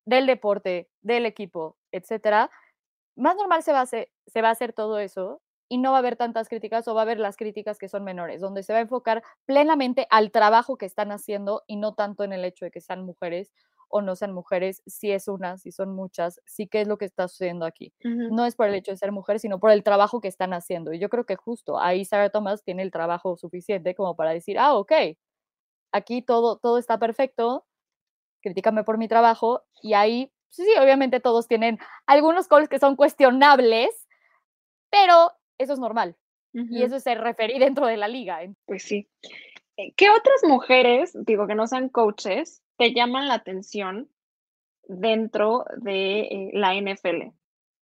[0.04, 2.50] del deporte, del equipo, etcétera,
[3.16, 5.98] más normal se va, a hacer, se va a hacer todo eso y no va
[5.98, 8.72] a haber tantas críticas o va a haber las críticas que son menores, donde se
[8.72, 12.64] va a enfocar plenamente al trabajo que están haciendo y no tanto en el hecho
[12.64, 13.52] de que sean mujeres
[13.88, 17.06] o no sean mujeres, si es una, si son muchas, sí que es lo que
[17.06, 17.92] está sucediendo aquí.
[18.02, 20.92] No es por el hecho de ser mujer, sino por el trabajo que están haciendo.
[20.92, 24.58] Y yo creo que justo ahí Sarah Thomas tiene el trabajo suficiente como para decir,
[24.58, 24.92] ah, ok,
[25.92, 27.64] aquí todo, todo está perfecto,
[28.42, 32.96] críticame por mi trabajo y ahí, sí, sí, obviamente todos tienen algunos calls que son
[32.96, 34.06] cuestionables,
[34.90, 36.16] pero eso es normal.
[36.52, 38.40] Y eso se referir dentro de la liga.
[38.64, 39.08] Pues sí.
[39.76, 44.08] Eh, ¿Qué otras mujeres, digo que no sean coaches, te llaman la atención
[44.88, 47.32] dentro de eh, la NFL?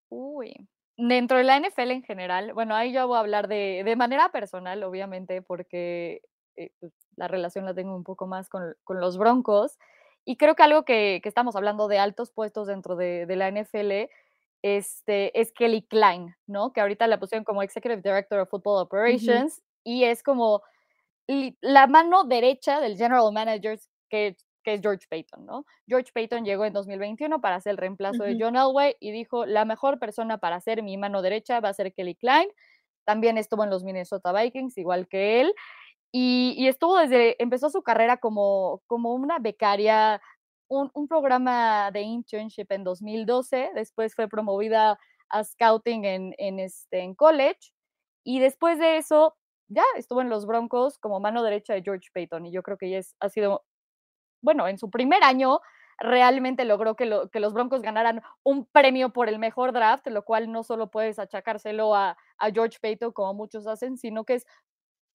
[0.09, 0.53] Uy,
[0.97, 4.29] dentro de la NFL en general, bueno, ahí yo voy a hablar de, de manera
[4.29, 6.21] personal, obviamente, porque
[6.57, 9.77] eh, pues, la relación la tengo un poco más con, los Broncos.
[10.25, 14.11] Y creo que algo que, estamos hablando de altos puestos dentro de, la NFL
[14.75, 16.73] este, es Kelly Klein, ¿no?
[16.73, 20.61] Que ahorita la pusieron como Executive Director of Football Operations y es como
[21.61, 25.65] la mano derecha del General Manager que, es George Payton, ¿no?
[25.87, 29.63] George Payton llegó en 2021 para hacer el reemplazo de John Elway y dijo, la
[29.63, 32.49] mejor persona para ser mi mano derecha va a ser Kelly Klein.
[33.05, 35.53] También estuvo en los Minnesota Vikings, igual que él.
[36.11, 40.21] y, estuvo desde, empezó su carrera como, como una becaria,
[40.67, 44.99] un, programa de internship en 2012, después fue promovida
[45.29, 47.73] a scouting en, en, este, en college,
[48.23, 49.35] y después de eso
[49.67, 52.89] ya estuvo en los Broncos como mano derecha de George Payton, y yo creo que
[52.89, 53.65] ya ha sido,
[54.41, 55.59] bueno, en su primer año
[55.99, 60.23] realmente logró que, lo, que, los Broncos ganaran un premio por el mejor draft, lo
[60.23, 64.45] cual no solo puedes achacárselo a, a George Payton como muchos hacen, sino que es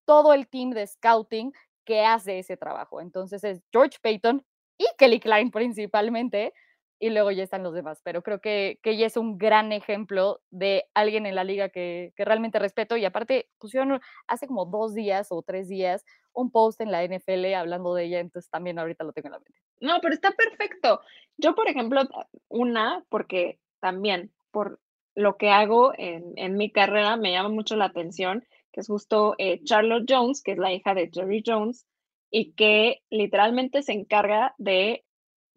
[0.05, 1.53] todo el team de scouting
[1.85, 3.01] que hace ese trabajo.
[3.01, 4.45] Entonces es George Payton
[4.79, 6.53] y Kelly Klein principalmente,
[6.99, 8.01] y luego ya están los demás.
[8.05, 12.13] Pero creo que, que ella es un gran ejemplo de alguien en la liga que,
[12.17, 12.97] que, realmente respeto.
[12.97, 17.55] Y aparte, pusieron hace como dos días o tres días un post en la NFL
[17.55, 19.61] hablando de ella, entonces también ahorita lo tengo en la mente.
[19.81, 21.01] No, pero está perfecto.
[21.37, 22.03] Yo, por ejemplo,
[22.49, 24.79] una, porque también por
[25.15, 29.35] lo que hago en, en mi carrera me llama mucho la atención que es justo
[29.39, 31.87] eh, Charlotte Jones, que es la hija de Jerry Jones,
[32.33, 35.05] y que literalmente se encarga de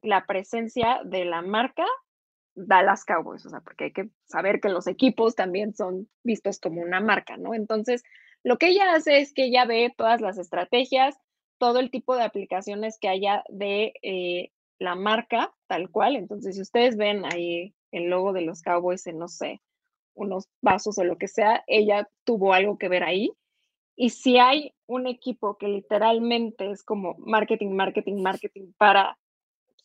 [0.04, 1.86] la presencia de la marca
[2.54, 6.82] Dallas Cowboys, o sea, porque hay que saber que los equipos también son vistos como
[6.82, 7.54] una marca, ¿no?
[7.54, 8.04] Entonces,
[8.44, 11.18] lo que ella hace es que ella ve todas las estrategias,
[11.58, 16.16] todo el tipo de aplicaciones que haya de eh, la marca tal cual.
[16.16, 19.62] Entonces, si ustedes ven ahí el logo de los Cowboys en, no sé,
[20.14, 23.32] unos vasos o lo que sea, ella tuvo algo que ver ahí.
[23.96, 29.18] Y si hay un equipo que literalmente es como marketing, marketing, marketing para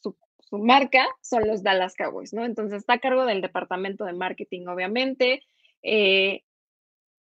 [0.01, 0.16] su,
[0.59, 2.44] marca, son los Dallas Cowboys, ¿no?
[2.44, 5.42] Entonces está a cargo del departamento de marketing, obviamente.
[5.83, 6.42] Eh,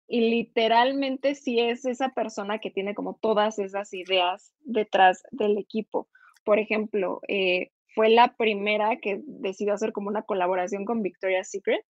[0.08, 6.08] y literalmente sí es esa persona que tiene como todas esas ideas detrás del equipo.
[6.44, 11.84] Por ejemplo, eh, fue la primera que decidió hacer como una colaboración con Victoria's Secret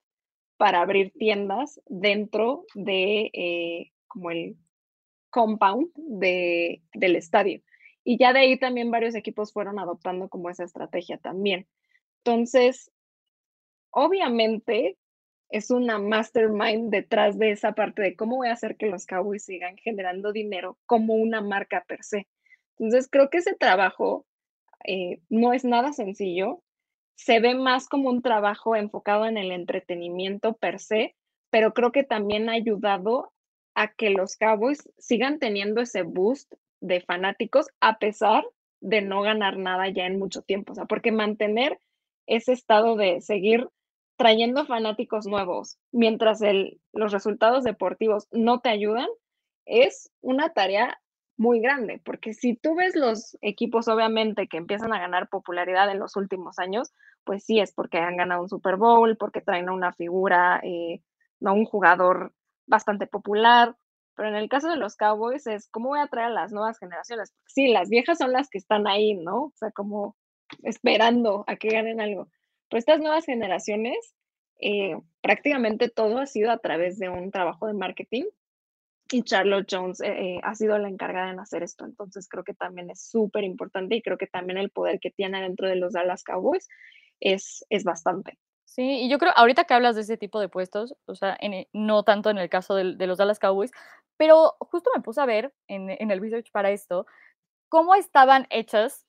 [0.56, 4.56] para abrir tiendas dentro de eh, como el
[5.36, 7.60] compound de, del estadio.
[8.04, 11.66] Y ya de ahí también varios equipos fueron adoptando como esa estrategia también.
[12.24, 12.90] Entonces,
[13.90, 14.96] obviamente
[15.50, 19.44] es una mastermind detrás de esa parte de cómo voy a hacer que los Cowboys
[19.44, 22.26] sigan generando dinero como una marca per se.
[22.78, 24.24] Entonces, creo que ese trabajo
[24.86, 26.62] eh, no es nada sencillo
[27.16, 31.16] se ve más como un trabajo enfocado en el entretenimiento per se,
[31.50, 33.32] pero creo que también ha ayudado
[33.76, 38.44] a que los Cowboys sigan teniendo ese boost de fanáticos a pesar
[38.80, 40.72] de no ganar nada ya en mucho tiempo.
[40.72, 41.78] O sea, porque mantener
[42.26, 43.68] ese estado de seguir
[44.16, 49.08] trayendo fanáticos nuevos mientras el, los resultados deportivos no te ayudan
[49.66, 50.98] es una tarea
[51.36, 55.98] muy grande, porque si tú ves los equipos obviamente que empiezan a ganar popularidad en
[55.98, 59.74] los últimos años, pues sí es porque han ganado un Super Bowl, porque traen a
[59.74, 61.02] una figura, eh,
[61.40, 62.32] no un jugador
[62.66, 63.76] bastante popular,
[64.14, 66.78] pero en el caso de los Cowboys es cómo voy a traer a las nuevas
[66.78, 67.34] generaciones.
[67.46, 69.44] sí, las viejas son las que están ahí, ¿no?
[69.44, 70.16] O sea, como
[70.62, 72.28] esperando a que ganen algo.
[72.68, 74.14] Pero estas nuevas generaciones,
[74.58, 78.24] eh, prácticamente todo ha sido a través de un trabajo de marketing
[79.12, 81.84] y Charlotte Jones eh, ha sido la encargada en hacer esto.
[81.84, 85.40] Entonces creo que también es súper importante y creo que también el poder que tiene
[85.42, 86.68] dentro de los Dallas Cowboys
[87.20, 88.38] es, es bastante.
[88.76, 91.66] Sí, y yo creo, ahorita que hablas de ese tipo de puestos, o sea, en,
[91.72, 93.70] no tanto en el caso de, de, los Dallas Cowboys,
[94.18, 97.06] pero justo me puse a ver en, en el research para esto,
[97.70, 99.06] cómo estaban hechas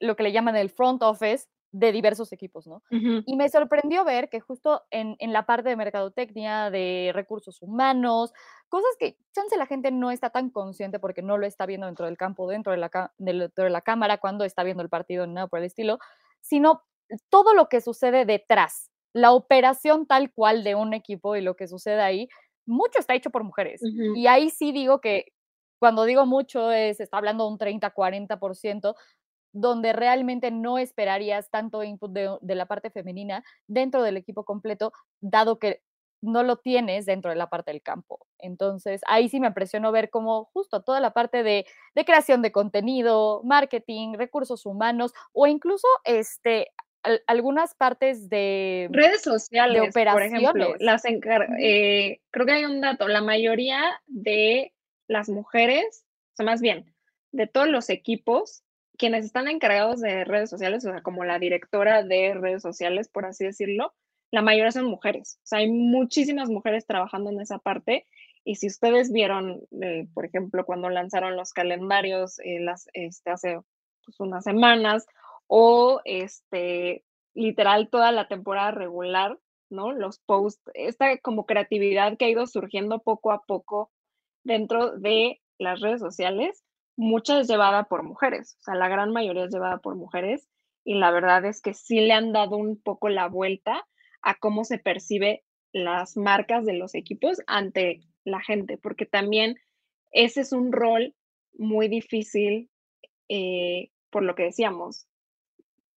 [0.00, 2.82] lo que le llaman el front office de diversos equipos, ¿no?
[2.90, 8.34] Y me sorprendió ver que justo en, en, la parte de mercadotecnia, de recursos humanos,
[8.68, 12.04] cosas que chance la gente no está tan consciente porque no lo está viendo dentro
[12.04, 15.46] del campo, dentro de la, dentro de la cámara, cuando está viendo el partido, nada
[15.48, 16.00] por el estilo,
[16.42, 16.82] sino
[17.30, 21.68] todo lo que sucede detrás, la operación tal cual de un equipo y lo que
[21.68, 22.28] sucede ahí,
[22.66, 23.80] mucho está hecho por mujeres.
[24.14, 25.32] Y ahí sí digo que
[25.78, 28.94] cuando digo mucho es, está hablando de un 30, 40%,
[29.54, 34.92] donde realmente no esperarías tanto input de, de, la parte femenina dentro del equipo completo,
[35.22, 35.80] dado que
[36.20, 38.26] no lo tienes dentro de la parte del campo.
[38.38, 42.52] Entonces, ahí sí me impresionó ver cómo justo toda la parte de, de creación de
[42.52, 46.68] contenido, marketing, recursos humanos o incluso este,
[47.26, 50.50] algunas partes de redes sociales, de operaciones.
[50.50, 54.72] por ejemplo, las eh, creo que hay un dato, la mayoría de
[55.08, 56.92] las mujeres, o sea, más bien,
[57.32, 58.62] de todos los equipos,
[58.96, 63.26] quienes están encargados de redes sociales, o sea, como la directora de redes sociales, por
[63.26, 63.94] así decirlo,
[64.30, 65.38] la mayoría son mujeres.
[65.44, 68.06] O sea, hay muchísimas mujeres trabajando en esa parte.
[68.44, 73.60] Y si ustedes vieron, eh, por ejemplo, cuando lanzaron los calendarios eh, las, este, hace
[74.04, 75.06] pues, unas semanas,
[75.46, 77.04] o este,
[77.34, 79.38] literal toda la temporada regular,
[79.70, 79.92] ¿no?
[79.92, 83.90] Los posts, esta como creatividad que ha ido surgiendo poco a poco
[84.44, 86.64] dentro de las redes sociales,
[86.96, 90.48] mucha es llevada por mujeres, o sea, la gran mayoría es llevada por mujeres
[90.84, 93.86] y la verdad es que sí le han dado un poco la vuelta
[94.22, 99.56] a cómo se percibe las marcas de los equipos ante la gente, porque también
[100.12, 101.14] ese es un rol
[101.54, 102.70] muy difícil,
[103.28, 105.06] eh, por lo que decíamos,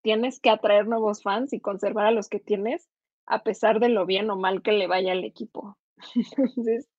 [0.01, 2.89] tienes que atraer nuevos fans y conservar a los que tienes
[3.29, 5.77] a pesar de lo bien o mal que le vaya al equipo.
[6.15, 6.89] Entonces,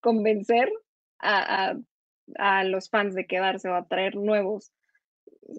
[0.00, 0.72] convencer
[1.20, 1.74] a,
[2.64, 4.72] los fans de quedarse o atraer nuevos,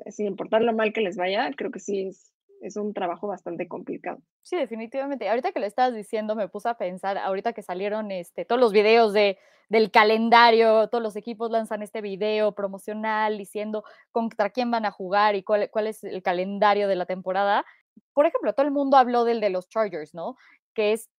[0.10, 2.29] sin importar lo mal que les vaya, creo que sí es,
[2.62, 4.20] es un trabajo bastante complicado.
[4.42, 5.30] Sí, definitivamente.
[5.30, 8.72] Ahorita que lo estabas diciendo, me puse a pensar, ahorita que salieron este, todos los
[8.72, 9.38] videos de,
[9.70, 15.36] del calendario, todos los equipos lanzan este video promocional diciendo contra quién van a jugar
[15.36, 17.66] y cuál, cuál es el calendario de la temporada.
[18.14, 20.36] Por ejemplo, todo el mundo habló del de los Chargers, ¿no?
[20.74, 21.10] Que es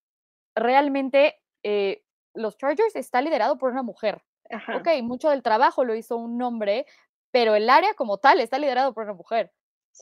[0.55, 2.03] realmente, eh,
[2.35, 4.22] los Chargers está liderado por una mujer.
[4.74, 6.85] Ok, mucho del trabajo lo hizo un hombre,
[7.31, 9.53] pero el área como tal está liderado por una mujer.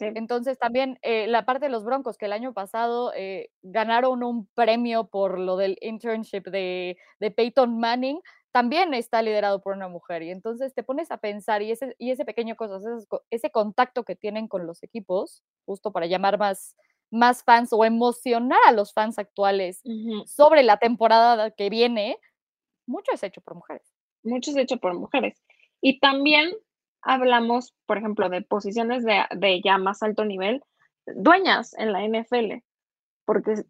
[0.00, 4.46] Entonces también eh, la parte de los Broncos que el año pasado eh, ganaron un
[4.54, 8.20] premio por lo del internship de, de, Peyton Manning,
[8.52, 10.22] también está liderado por una mujer.
[10.22, 12.82] Y entonces te pones a pensar y ese, y ese pequeño cosas,
[13.30, 16.76] ese, contacto que tienen con los equipos, justo para llamar más,
[17.10, 19.82] más fans o emocionar a los fans actuales
[20.26, 22.18] sobre la temporada que viene,
[22.86, 23.86] mucho es hecho por mujeres.
[24.22, 25.42] Mucho es hecho por mujeres.
[25.80, 26.52] Y también
[27.02, 30.62] hablamos, por ejemplo, de posiciones de, ya más alto nivel,
[31.06, 32.62] dueñas en la NFL,
[33.24, 33.64] porque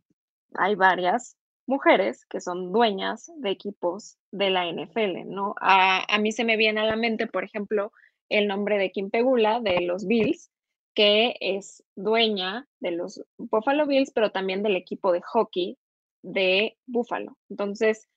[0.55, 1.37] hay varias
[1.67, 5.55] mujeres que son dueñas de equipos de la NFL, ¿no?
[5.61, 7.93] A, a, mí se me viene a la mente, por ejemplo,
[8.29, 10.51] el nombre de Kim Pegula de los Bills,
[10.95, 15.79] que es dueña de los Buffalo Bills, pero también del equipo de hockey
[16.23, 17.37] de Buffalo.
[17.49, 18.09] Entonces,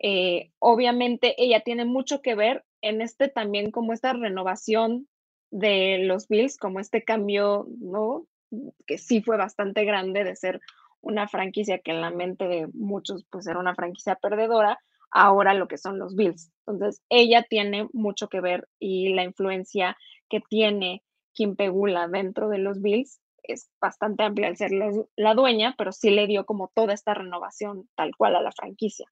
[0.00, 5.08] eh, obviamente ella tiene mucho que ver en este también como esta renovación
[5.50, 8.26] de los Bills, como este cambio, ¿no?
[8.86, 10.60] Que sí fue bastante grande de ser
[11.00, 14.78] una franquicia que en la mente de muchos pues era una franquicia perdedora,
[15.10, 16.50] ahora lo que son los Bills.
[16.66, 19.96] Entonces, ella tiene mucho que ver y la influencia
[20.28, 24.72] que tiene Kim Pegula dentro de los Bills es bastante amplia al ser
[25.16, 29.06] la dueña, pero sí le dio como toda esta renovación tal cual a la franquicia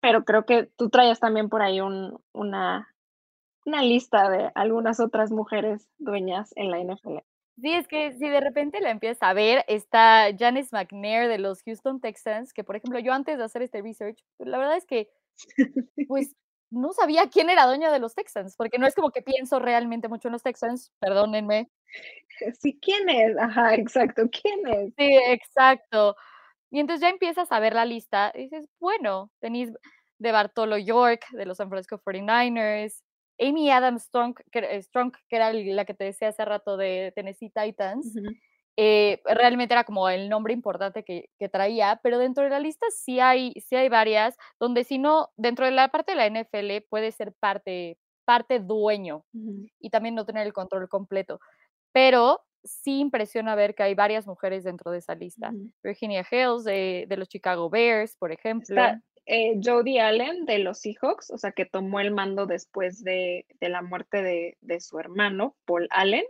[0.00, 2.94] pero creo que tú traías también por ahí un, una,
[3.66, 7.18] una lista de algunas otras mujeres dueñas en la NFL.
[7.60, 11.62] Sí, es que si de repente la empiezas a ver, está Janice McNair de los
[11.62, 14.86] Houston Texans, que por ejemplo yo antes de hacer este research, pues, la verdad es
[14.86, 15.10] que
[16.08, 16.34] pues
[16.70, 20.08] no sabía quién era dueña de los Texans, porque no es como que pienso realmente
[20.08, 21.68] mucho en los Texans, perdónenme.
[22.60, 23.36] Sí, ¿quién es?
[23.38, 24.94] Ajá, exacto, ¿quién es?
[24.96, 26.16] Sí, exacto.
[26.70, 29.70] Y entonces ya empiezas a ver la lista y dices, bueno, tenéis
[30.18, 33.02] de Bartolo York, de los San Francisco 49ers,
[33.40, 37.12] Amy Adams Strong, que, eh, Strong, que era la que te decía hace rato de
[37.16, 38.14] Tennessee Titans,
[38.76, 43.18] eh, realmente era como el nombre importante que, traía, pero dentro de la lista sí
[43.18, 47.12] hay, sí hay varias, donde si no, dentro de la parte de la NFL puede
[47.12, 49.24] ser parte, parte dueño
[49.80, 51.40] y también no tener el control completo.
[51.92, 55.52] Pero sí impresiona ver que hay varias mujeres dentro de esa lista.
[55.82, 58.74] Virginia Hills de, los Chicago Bears, por ejemplo.
[58.74, 63.46] Está, eh, Jodie Allen de los Seahawks, o sea, que tomó el mando después de,
[63.60, 66.24] la muerte de, su hermano, Paul Allen.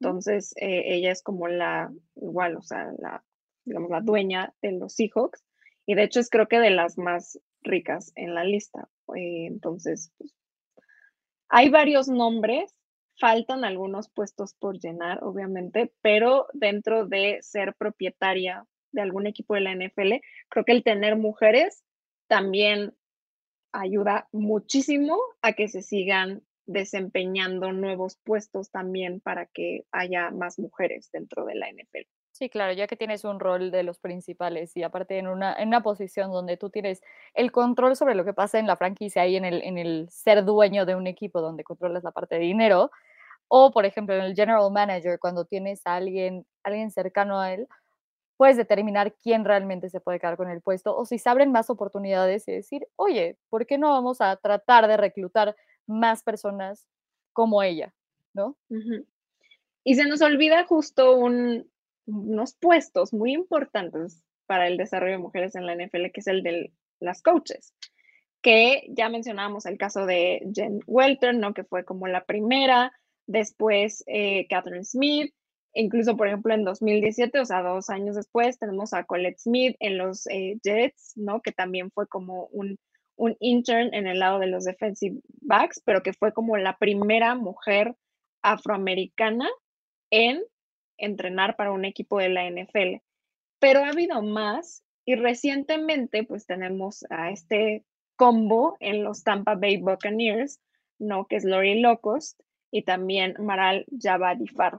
[0.00, 3.24] Entonces, eh, ella es como la, igual, o sea, la,
[3.64, 5.44] digamos, la dueña de los Seahawks.
[5.86, 8.88] Y de hecho es creo que de las más ricas en la lista.
[9.16, 10.34] Eh, entonces, pues,
[11.48, 12.74] hay varios nombres
[13.18, 19.60] Faltan algunos puestos por llenar, obviamente, pero dentro de ser propietaria de algún equipo de
[19.60, 21.84] la NFL, creo que el tener mujeres
[22.28, 22.94] también
[23.72, 31.10] ayuda muchísimo a que se sigan desempeñando nuevos puestos también para que haya más mujeres
[31.12, 32.06] dentro de la NFL.
[32.30, 35.68] Sí, claro, ya que tienes un rol de los principales y aparte en una, en
[35.68, 37.02] una posición donde tú tienes
[37.34, 40.44] el control sobre lo que pasa en la franquicia y en el, en el ser
[40.44, 42.92] dueño de un equipo donde controlas la parte de dinero,
[43.48, 47.66] o por ejemplo en el general manager, cuando tienes a alguien, alguien cercano a él,
[48.36, 51.70] puedes determinar quién realmente se puede quedar con el puesto o si se abren más
[51.70, 56.86] oportunidades y decir, oye, ¿por qué no vamos a tratar de reclutar más personas
[57.32, 57.92] como ella?
[58.32, 58.56] ¿No?
[59.82, 61.68] Y se nos olvida justo un,
[62.06, 66.42] unos puestos muy importantes para el desarrollo de mujeres en la NFL, que es el
[66.42, 67.74] de las coaches,
[68.40, 71.54] que ya mencionábamos el caso de Jen Welter, ¿no?
[71.54, 72.92] Que fue como la primera,
[73.28, 75.32] después eh, Catherine Smith,
[75.74, 79.98] incluso por ejemplo en 2017, o sea, dos años después, tenemos a Colette Smith en
[79.98, 81.40] los eh, Jets, ¿no?
[81.40, 82.78] Que también fue como un,
[83.16, 87.34] un intern en el lado de los defensive backs, pero que fue como la primera
[87.36, 87.94] mujer
[88.42, 89.48] afroamericana
[90.10, 90.42] en
[90.96, 93.02] entrenar para un equipo de la NFL.
[93.60, 97.84] Pero ha habido más y recientemente pues tenemos a este
[98.16, 100.60] combo en los Tampa Bay Buccaneers,
[100.98, 101.26] ¿no?
[101.26, 102.40] Que es Lori Locost
[102.70, 104.78] y también Maral Javadifar.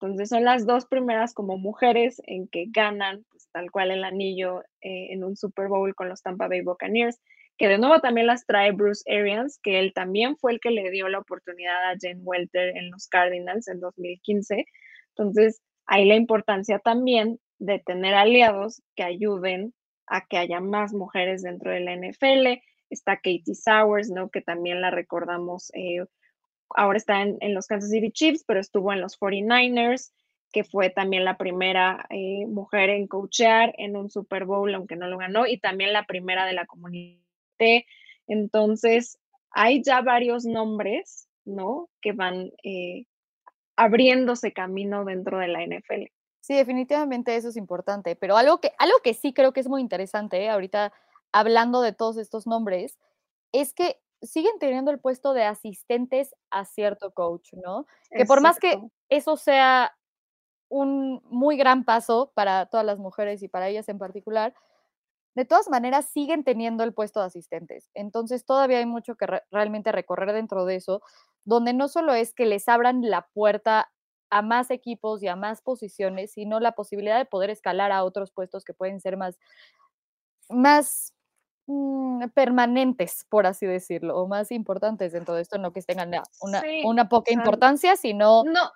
[0.00, 4.60] Entonces son las dos primeras como mujeres en que ganan pues, tal cual el anillo
[4.82, 7.20] eh, en un Super Bowl con los Tampa Bay Buccaneers,
[7.56, 10.90] que de nuevo también las trae Bruce Arians, que él también fue el que le
[10.90, 14.64] dio la oportunidad a Jane Welter en los Cardinals en 2015.
[15.16, 19.72] Entonces, hay la importancia también de tener aliados que ayuden
[20.06, 22.60] a que haya más mujeres dentro de la NFL.
[22.90, 24.28] Está Katie Sowers, ¿no?
[24.30, 26.04] Que también la recordamos eh,
[26.74, 30.12] ahora está en, los Kansas City Chiefs, pero estuvo en los 49ers,
[30.52, 35.08] que fue también la primera eh, mujer en coachear en un Super Bowl, aunque no
[35.08, 37.18] lo ganó, y también la primera de la comunidad.
[38.26, 39.18] Entonces,
[39.50, 41.88] hay ya varios nombres, ¿no?
[42.00, 43.06] Que van eh,
[43.76, 46.10] abriéndose camino dentro de la NFL.
[46.40, 49.80] Sí, definitivamente eso es importante, pero algo que, algo que sí creo que es muy
[49.80, 50.92] interesante, ahorita
[51.32, 52.98] hablando de todos estos nombres,
[53.52, 57.86] es que siguen teniendo el puesto de asistentes a cierto coach, ¿no?
[58.10, 59.96] Que por más que eso sea
[60.68, 64.54] un muy gran paso para todas las mujeres y para ellas en particular,
[65.34, 67.90] de todas maneras siguen teniendo el puesto de asistentes.
[67.94, 71.02] Entonces todavía hay mucho que realmente recorrer dentro de eso,
[71.44, 73.90] donde no solo es que les abran la puerta
[74.30, 78.32] a más equipos y a más posiciones, sino la posibilidad de poder escalar a otros
[78.32, 79.38] puestos que pueden ser más,
[80.48, 81.14] más
[81.66, 86.10] Mm, permanentes, por así decirlo, o más importantes dentro de esto, no que tengan
[86.42, 88.70] una, una poca importancia, sino no,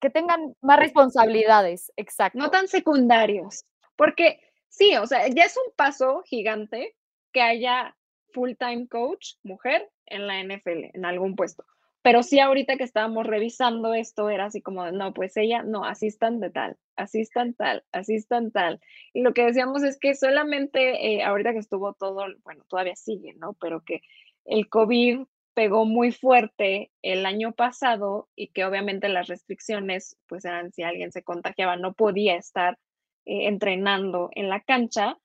[0.00, 2.38] que tengan más responsabilidades, exacto.
[2.38, 3.64] No tan secundarios,
[3.96, 6.94] porque sí, o sea, ya es un paso gigante
[7.32, 7.96] que haya
[8.32, 11.64] full-time coach, mujer, en la NFL, en algún puesto.
[12.02, 16.40] Pero sí, ahorita que estábamos revisando esto, era así como, no, pues ella, no, asistan
[16.40, 18.80] de tal, asistan tal, asistan tal.
[19.12, 23.34] Y lo que decíamos es que solamente eh, ahorita que estuvo todo, bueno, todavía sigue,
[23.34, 23.54] ¿no?
[23.54, 24.02] Pero que
[24.44, 25.20] el COVID
[25.54, 31.12] pegó muy fuerte el año pasado y que obviamente las restricciones, pues eran si alguien
[31.12, 32.78] se contagiaba, no podía estar
[33.26, 35.18] eh, entrenando en la cancha.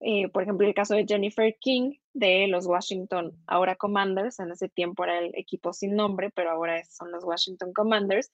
[0.00, 4.68] Eh, por ejemplo, el caso de Jennifer King de los Washington, ahora Commanders, en ese
[4.68, 8.30] tiempo era el equipo sin nombre, pero ahora son los Washington Commanders.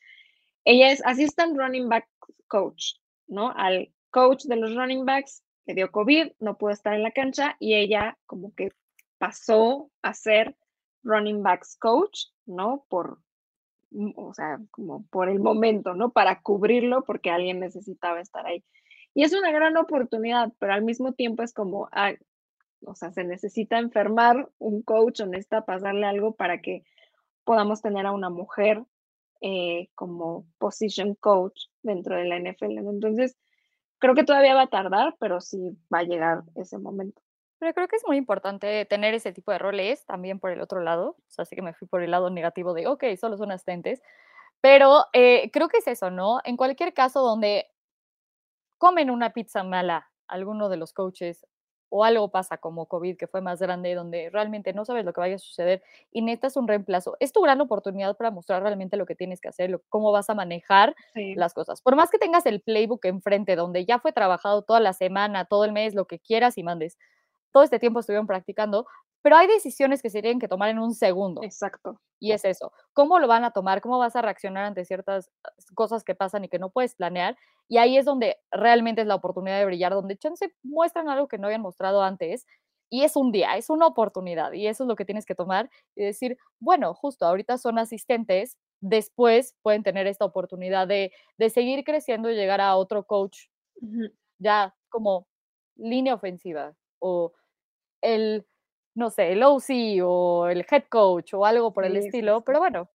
[0.64, 2.08] Ella es assistant running back
[2.48, 2.94] coach,
[3.26, 3.52] ¿no?
[3.56, 7.56] Al coach de los running backs le dio COVID, no pudo estar en la cancha
[7.60, 8.70] y ella como que
[9.18, 10.56] pasó a ser
[11.02, 12.84] running backs coach, ¿no?
[12.88, 13.20] Por,
[14.16, 16.10] o sea, como por el momento, ¿no?
[16.10, 18.64] Para cubrirlo porque alguien necesitaba estar ahí.
[19.14, 22.12] Y es una gran oportunidad, pero al mismo tiempo es como, ah,
[22.84, 26.84] o sea, se necesita enfermar un coach o necesita pasarle algo para que
[27.44, 28.84] podamos tener a una mujer
[29.40, 32.78] eh, como position coach dentro de la NFL.
[32.78, 33.36] Entonces,
[33.98, 37.22] creo que todavía va a tardar, pero sí va a llegar ese momento.
[37.58, 40.80] Pero creo que es muy importante tener ese tipo de roles también por el otro
[40.80, 41.10] lado.
[41.10, 44.00] O sea, así que me fui por el lado negativo de, ok, solo son asistentes.
[44.60, 46.40] Pero eh, creo que es eso, ¿no?
[46.44, 47.66] En cualquier caso donde
[48.78, 51.46] comen una pizza mala alguno de los coaches
[51.90, 55.20] o algo pasa como COVID, que fue más grande, donde realmente no sabes lo que
[55.20, 55.82] vaya a suceder
[56.12, 59.48] y necesitas un reemplazo, es tu gran oportunidad para mostrar realmente lo que tienes que
[59.48, 61.82] hacer, cómo vas a manejar las cosas.
[61.82, 65.64] Por más que tengas el playbook enfrente, donde ya fue trabajado toda la semana, todo
[65.64, 66.98] el mes, lo que quieras y mandes,
[67.52, 68.86] todo este tiempo estuvieron practicando,
[69.22, 71.42] pero hay decisiones que se tienen que tomar en un segundo.
[71.42, 72.00] Exacto.
[72.20, 72.72] Y es eso.
[72.92, 73.80] ¿Cómo lo van a tomar?
[73.80, 77.36] ¿Cómo vas a reaccionar ante ciertas ah, cosas que pasan y que no puedes planear?
[77.68, 81.38] Y ahí es donde realmente es la oportunidad de brillar, donde chance muestran algo que
[81.38, 82.46] no habían mostrado antes.
[82.90, 84.52] Y es un día, es una oportunidad.
[84.52, 88.56] Y eso es lo que tienes que tomar y decir, bueno, justo ahorita son asistentes,
[88.80, 93.48] después pueden tener esta oportunidad de, de seguir creciendo y llegar a otro coach
[94.38, 95.26] ya como
[95.76, 97.32] línea ofensiva o
[98.02, 98.46] el
[98.98, 102.90] no sé, el OC o el head coach o algo por el estilo, pero bueno.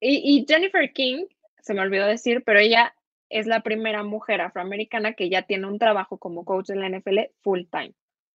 [0.00, 1.26] Y, Jennifer King,
[1.60, 2.94] se me olvidó decir, pero ella
[3.28, 7.18] es la primera mujer afroamericana que ya tiene un trabajo como coach en la NFL
[7.40, 7.94] full time.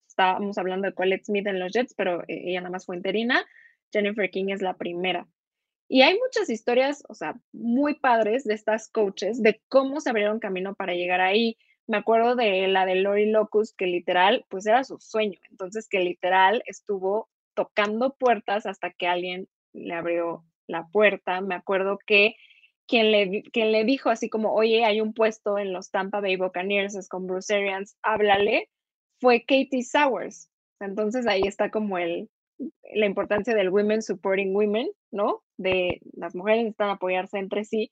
[0.09, 3.45] Estábamos hablando de Colette Smith en los Jets, pero eh, ella nada más fue interina.
[3.93, 5.25] Jennifer King es la primera.
[5.87, 10.39] Y hay muchas historias, o sea, muy padres de estas coaches, de cómo se abrieron
[10.39, 11.57] camino para llegar ahí
[11.87, 15.39] me acuerdo de la de Lori Locus, que literal, pues era su sueño.
[15.49, 21.41] Entonces, que literal estuvo tocando puertas hasta que alguien le abrió la puerta.
[21.41, 22.35] Me acuerdo que
[22.87, 26.35] quien le, quien le dijo así como, oye, hay un puesto en los Tampa Bay
[26.35, 28.69] Buccaneers, con Bruce Arians, háblale,
[29.19, 30.49] fue Katie Sowers.
[30.79, 32.29] Entonces ahí está como el,
[32.93, 35.43] la importancia del women supporting women, ¿no?
[35.57, 37.91] De las mujeres necesitan apoyarse entre sí,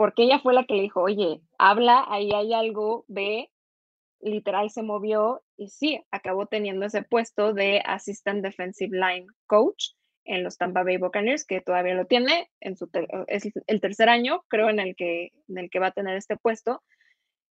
[0.00, 3.50] porque ella fue la que le dijo, oye, habla, ahí hay algo, ve,
[4.22, 9.88] literal se movió y sí, acabó teniendo ese puesto de Assistant Defensive Line Coach
[10.24, 12.88] en los Tampa Bay Buccaneers, que todavía lo tiene, en su
[13.26, 16.38] es el tercer año, creo, en el, que, en el que va a tener este
[16.38, 16.82] puesto.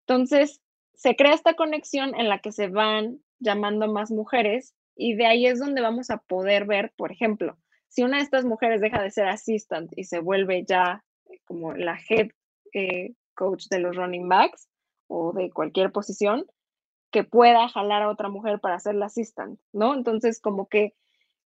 [0.06, 0.60] Entonces,
[0.94, 5.46] se crea esta conexión en la que se van llamando más mujeres y de ahí
[5.46, 9.10] es donde vamos a poder ver, por ejemplo, si una de estas mujeres deja de
[9.10, 11.02] ser assistant y se vuelve ya
[11.46, 12.28] como la head
[12.72, 14.68] eh, coach de los running backs
[15.08, 16.46] o de cualquier posición,
[17.10, 19.94] que pueda jalar a otra mujer para ser la assistant, ¿no?
[19.94, 20.94] Entonces, como que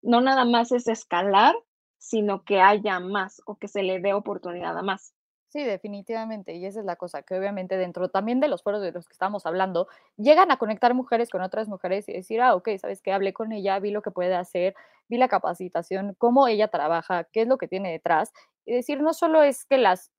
[0.02, 1.54] no nada más es escalar,
[1.98, 5.14] sino que haya más o que se le dé oportunidad a más.
[5.50, 6.54] Sí, definitivamente.
[6.54, 9.12] Y esa es la cosa, que obviamente dentro también de los foros de los que
[9.12, 13.12] estamos hablando, llegan a conectar mujeres con otras mujeres y decir, ah, ok, sabes que
[13.12, 14.76] hablé con ella, vi lo que puede hacer,
[15.08, 18.32] vi la capacitación, cómo ella trabaja, qué es lo que tiene detrás.
[18.66, 20.10] Y decir, no solo es que las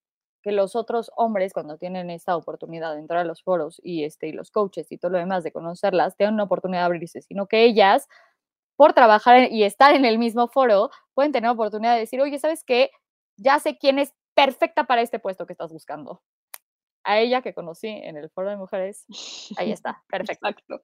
[0.44, 4.28] que los otros hombres cuando tienen esta oportunidad de entrar a los foros y este
[4.28, 7.46] y los coaches y todo lo demás de conocerlas, tengan una oportunidad de abrirse, sino
[7.48, 8.08] que ellas
[8.76, 12.64] por trabajar y estar en el mismo foro, pueden tener oportunidad de decir, oye, ¿sabes
[12.64, 12.90] qué?
[13.38, 16.24] Ya sé quién es perfecta para este puesto que estás buscando.
[17.04, 19.06] A ella que conocí en el foro de mujeres,
[19.58, 20.48] ahí está, perfecto.
[20.48, 20.84] Exacto.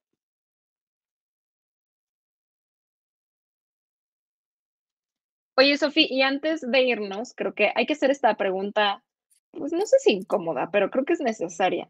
[5.60, 9.04] Oye, Sofía, y antes de irnos, creo que hay que hacer esta pregunta,
[9.50, 11.90] pues no sé si incómoda, pero creo que es necesaria.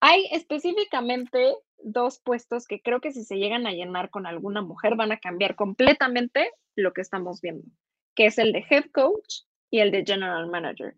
[0.00, 4.96] Hay específicamente dos puestos que creo que si se llegan a llenar con alguna mujer
[4.96, 7.66] van a cambiar completamente lo que estamos viendo,
[8.14, 10.96] que es el de head coach y el de general manager.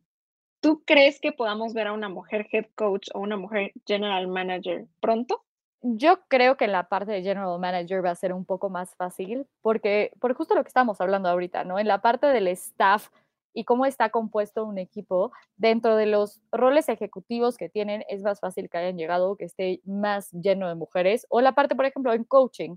[0.60, 4.86] ¿Tú crees que podamos ver a una mujer head coach o una mujer general manager
[5.00, 5.45] pronto?
[5.94, 8.96] Yo creo que en la parte de general manager va a ser un poco más
[8.96, 11.78] fácil porque por justo lo que estamos hablando ahorita, ¿no?
[11.78, 13.08] En la parte del staff
[13.54, 18.40] y cómo está compuesto un equipo, dentro de los roles ejecutivos que tienen, es más
[18.40, 21.24] fácil que hayan llegado, que esté más lleno de mujeres.
[21.30, 22.76] O la parte, por ejemplo, en coaching,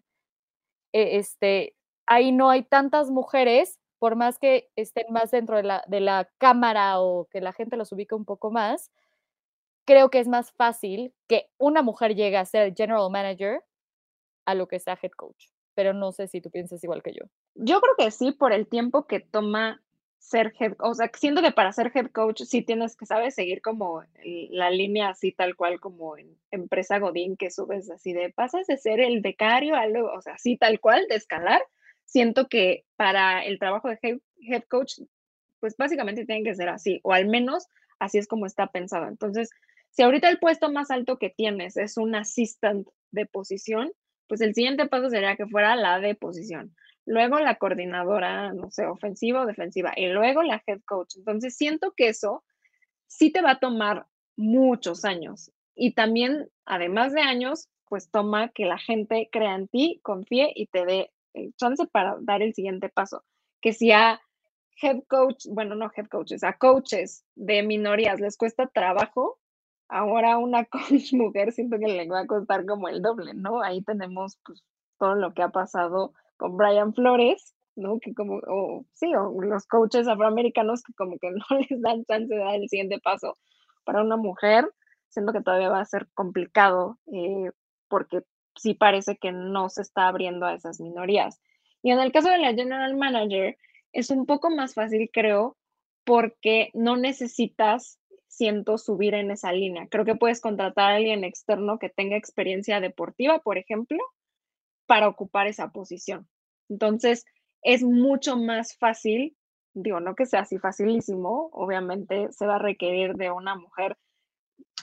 [0.94, 1.76] e, este,
[2.08, 6.30] ahí no hay tantas mujeres por más que estén más dentro de la, de la
[6.38, 8.92] cámara o que la gente los ubique un poco más,
[9.90, 13.64] creo que es más fácil que una mujer llegue a ser general manager
[14.46, 15.48] a lo que sea head coach.
[15.74, 17.26] Pero no sé si tú piensas igual que yo.
[17.56, 19.82] Yo creo que sí, por el tiempo que toma
[20.20, 23.34] ser head, o sea, siento que para ser head coach sí tienes que, ¿sabes?
[23.34, 24.04] Seguir como
[24.52, 28.78] la línea así tal cual como en empresa Godín que subes así de, pasas de
[28.78, 31.64] ser el becario a lo, o sea, así tal cual, de escalar,
[32.06, 35.00] siento que para el trabajo de head, coach,
[35.60, 37.66] pues básicamente tienen que ser así, o al menos
[37.98, 39.08] así es como está pensado.
[39.08, 39.50] Entonces,
[39.92, 43.92] si ahorita el puesto más alto que tienes es un assistant de posición,
[44.28, 46.76] pues el siguiente paso sería que fuera la de posición.
[47.06, 51.16] Luego la coordinadora, no sé, ofensiva o defensiva, y luego la head coach.
[51.18, 52.44] Entonces, siento que eso
[53.08, 54.06] sí te va a tomar
[54.38, 55.52] muchos años.
[55.74, 60.68] Y también, además de años, pues toma que la gente crea en ti, confíe y
[60.68, 63.24] te dé eh, chance para dar el siguiente paso.
[63.62, 64.22] Que si a
[64.82, 69.39] head coach, bueno, no head coaches, a coaches de minorías les cuesta trabajo,
[69.90, 73.62] ahora una coach mujer siento que le va a costar como el doble, ¿no?
[73.62, 74.64] Ahí tenemos pues
[74.98, 78.00] todo lo que ha pasado con Brian Flores, ¿no?
[78.00, 82.34] Que como, o sí, o los coaches afroamericanos que como que no les dan chance
[82.34, 83.38] de dar el siguiente paso
[83.84, 84.70] para una mujer,
[85.10, 87.52] siento que todavía va a ser complicado eh,
[87.88, 88.22] porque
[88.56, 91.42] sí parece que no se está abriendo a esas minorías.
[91.82, 93.58] Y en el caso de la General Manager,
[93.94, 95.58] es un poco más fácil, creo,
[96.04, 98.00] porque no necesitas,
[98.30, 99.88] siento, subir en esa línea.
[99.90, 103.98] Creo que puedes contratar a alguien externo que tenga experiencia deportiva, por ejemplo,
[104.86, 106.30] para ocupar esa posición.
[106.70, 107.26] Entonces,
[107.62, 109.36] es mucho más fácil,
[109.74, 113.98] digo, no que sea así facilísimo, obviamente se va a requerir de una mujer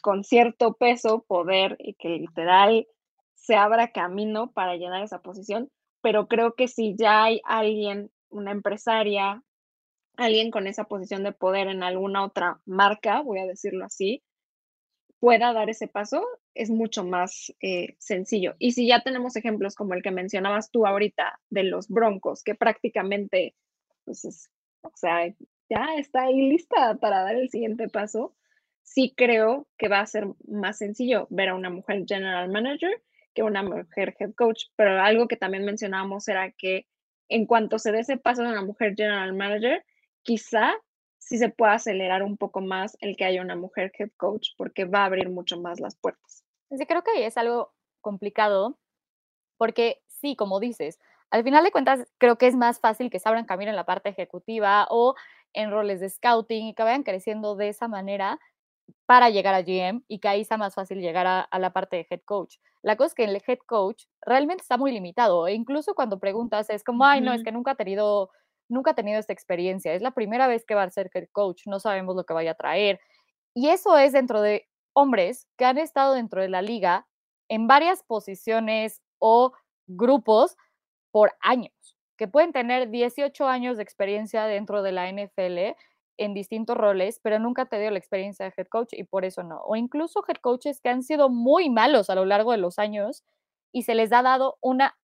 [0.03, 2.87] con cierto peso, poder y que literal
[3.35, 5.71] se abra camino para llenar esa posición,
[6.03, 9.43] pero creo que si ya hay alguien, una empresaria,
[10.17, 14.23] alguien con esa posición de poder en alguna otra marca, voy a decirlo así,
[15.19, 18.55] pueda dar ese paso, es mucho más eh, sencillo.
[18.59, 22.55] Y si ya tenemos ejemplos como el que mencionabas tú ahorita de los Broncos, que
[22.55, 23.55] prácticamente,
[24.05, 24.51] pues
[24.83, 25.27] o sea,
[25.69, 28.35] ya está ahí lista para dar el siguiente paso,
[28.83, 33.03] sí creo que va a ser más sencillo ver a una mujer general manager
[33.35, 36.87] que una mujer head coach, pero algo que también mencionábamos era que
[37.29, 39.85] en cuanto se dé ese paso de una mujer general manager,
[40.27, 40.75] quizá
[41.19, 44.85] sí se pueda acelerar un poco más el que haya una mujer head coach, porque
[44.85, 46.45] va a abrir mucho más las puertas.
[46.71, 48.79] Sí, creo que es algo complicado,
[49.57, 50.99] porque sí, como dices,
[51.31, 53.87] al final de cuentas creo que es más fácil que se abran camino en la
[53.87, 55.15] parte ejecutiva o
[55.53, 58.39] en roles de scouting y que vayan creciendo de esa manera
[59.07, 62.07] para llegar a GM y que ahí sea más fácil llegar a, la parte de
[62.09, 62.57] head coach.
[62.83, 65.49] La cosa es que el head coach realmente está muy limitado.
[65.49, 68.31] E incluso cuando preguntas es como, ay, no, es que nunca ha tenido,
[68.69, 69.95] nunca ha tenido esta experiencia.
[69.95, 71.63] Es la primera vez que va a ser head coach.
[71.67, 73.01] No sabemos lo que vaya a traer.
[73.55, 77.07] Y eso es dentro de hombres que han estado dentro de la liga
[77.49, 79.53] en varias posiciones o
[79.87, 80.57] grupos
[81.11, 85.77] por años, que pueden tener 18 años de experiencia dentro de la NFL
[86.19, 89.43] en distintos roles, pero nunca te dio la experiencia de head coach y por eso
[89.43, 89.61] no.
[89.67, 93.23] O incluso head coaches que han sido muy malos a lo largo de los años
[93.73, 94.97] y se les ha dado una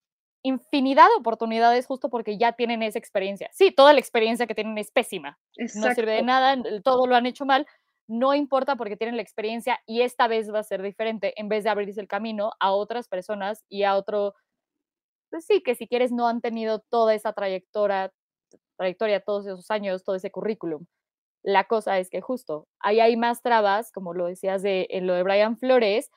[0.43, 3.49] infinidad de oportunidades justo porque ya tienen esa experiencia.
[3.53, 5.39] Sí, toda la experiencia que tienen es pésima.
[5.75, 7.67] No sirve de nada, todo lo han hecho mal.
[8.09, 11.65] No importa porque tienen la experiencia y esta vez va a ser diferente en vez
[11.65, 14.35] de abrirse el camino a otras personas y a otro,
[15.31, 18.13] pues sí, que si quieres no han tenido toda esa trayectoria,
[18.77, 20.87] trayectoria, todos esos años, todo ese currículum.
[21.45, 25.15] La cosa es que justo ahí hay más trabas, como lo decías de, en lo
[25.15, 26.11] de Brian Flores,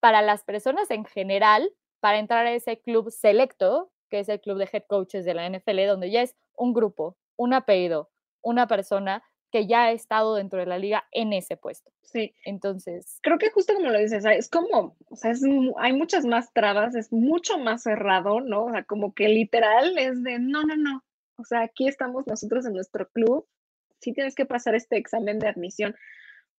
[0.00, 1.70] para las personas en general,
[2.00, 5.48] para entrar a ese club selecto, que es el club de head coaches de la
[5.48, 8.10] NFL, donde ya es un grupo, un apellido,
[8.42, 9.22] una persona
[9.52, 11.90] que ya ha estado dentro de la liga en ese puesto.
[12.02, 12.34] Sí.
[12.44, 13.18] Entonces.
[13.22, 15.32] Creo que justo como lo dices, es como, o sea,
[15.78, 18.66] hay muchas más trabas, es mucho más cerrado, ¿no?
[18.66, 21.04] O sea, como que literal es de, no, no, no.
[21.36, 23.46] O sea, aquí estamos nosotros en nuestro club
[24.00, 25.94] sí tienes que pasar este examen de admisión.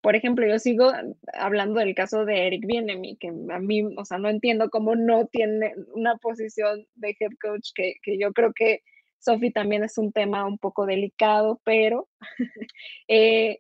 [0.02, 0.92] Por ejemplo, yo sigo
[1.34, 5.28] hablando del caso de Eric Bienemi, que a mí, o sea, no entiendo cómo no
[5.28, 8.82] tiene una posición de head coach, que, yo creo que
[9.20, 12.10] Sophie también es un tema un poco delicado, pero
[13.08, 13.60] eh,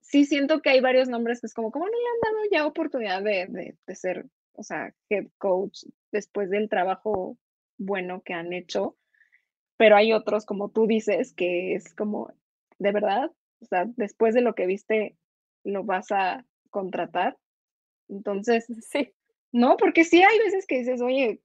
[0.00, 2.66] sí siento que hay varios nombres que es como, ¿cómo no le han dado ya
[2.66, 7.36] oportunidad de, de ser, o sea, head coach después del trabajo
[7.76, 8.96] bueno que han hecho?
[9.76, 12.32] Pero hay otros, como tú dices, que es como,
[12.78, 15.16] de verdad, o sea, después de lo que viste,
[15.64, 17.36] lo vas a contratar.
[18.08, 19.12] Entonces, sí,
[19.52, 21.40] no, porque sí hay veces que dices, oye,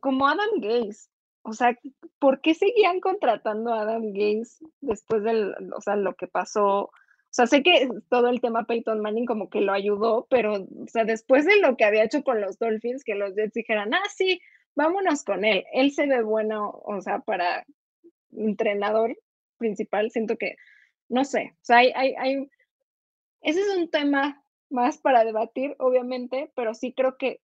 [0.00, 1.08] como Adam Gaze,
[1.42, 1.78] o sea,
[2.18, 6.90] ¿por qué seguían contratando a Adam Gaze después del, o sea, lo que pasó?
[7.36, 10.88] O sea, sé que todo el tema Peyton Manning como que lo ayudó, pero, o
[10.88, 14.08] sea, después de lo que había hecho con los Dolphins, que los Jets dijeran, ah,
[14.14, 14.40] sí,
[14.74, 17.64] vámonos con él, él se ve bueno, o sea, para
[18.32, 19.16] entrenador,
[19.58, 20.56] principal, siento que,
[21.08, 22.48] no sé, o sea, hay, hay, hay,
[23.40, 27.40] ese es un tema más para debatir, obviamente, pero sí creo que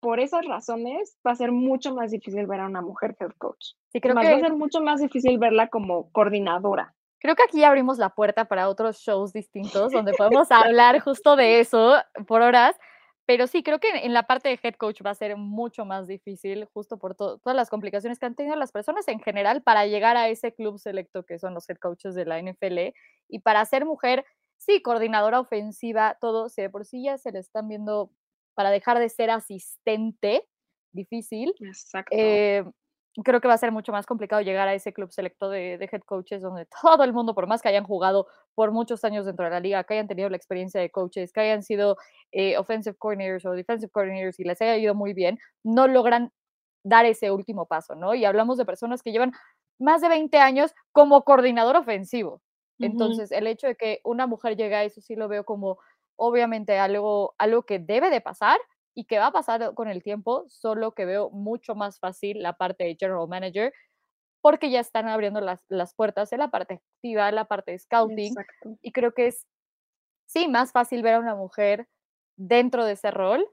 [0.00, 3.72] por esas razones va a ser mucho más difícil ver a una mujer head coach.
[3.90, 6.94] Sí, creo que va a ser mucho más difícil verla como coordinadora.
[7.20, 11.60] Creo que aquí abrimos la puerta para otros shows distintos donde podemos hablar justo de
[11.60, 11.94] eso
[12.26, 12.76] por horas,
[13.26, 16.06] pero sí, creo que en la parte de head coach va a ser mucho más
[16.06, 20.18] difícil, justo por todas las complicaciones que han tenido las personas en general para llegar
[20.18, 22.92] a ese club selecto que son los head coaches de la NFL.
[23.28, 24.26] Y para ser mujer,
[24.58, 28.10] sí, coordinadora ofensiva, todo, si de por sí ya se le están viendo
[28.54, 30.46] para dejar de ser asistente,
[30.92, 31.54] difícil.
[31.60, 32.14] Exacto.
[32.16, 32.64] Eh,
[33.22, 36.02] creo que va a ser mucho más complicado llegar a ese club selecto de, head
[36.02, 39.50] coaches donde todo el mundo, por más que hayan jugado por muchos años dentro de
[39.50, 41.96] la liga, que hayan tenido la experiencia de coaches, que hayan sido
[42.32, 46.32] eh, offensive coordinators o defensive coordinators y les haya ido muy bien, no logran
[46.84, 48.14] dar ese último paso, ¿no?
[48.14, 49.32] Y hablamos de personas que llevan
[49.78, 52.42] más de 20 años como coordinador ofensivo.
[52.78, 55.78] Entonces, el hecho de que una mujer llegue a eso sí lo veo como
[56.16, 58.58] obviamente algo, algo que debe de pasar,
[58.94, 62.56] y que va a pasar con el tiempo, solo que veo mucho más fácil la
[62.56, 63.72] parte de general manager
[64.40, 67.78] porque ya están abriendo las, las puertas en la parte activa, en la parte de
[67.78, 68.34] scouting
[68.82, 69.46] y creo que es,
[70.26, 71.88] sí, más fácil ver a una mujer
[72.36, 73.46] dentro de ese rol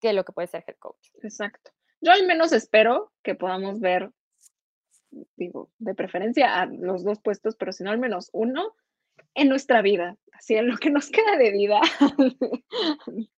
[0.00, 1.08] que lo que puede ser head coach.
[1.22, 1.70] Exacto.
[2.02, 4.10] Yo al menos espero que podamos ver,
[5.36, 8.74] digo, de preferencia a los dos puestos, pero si no al menos uno
[9.34, 11.80] en nuestra vida, así en lo que nos queda de vida,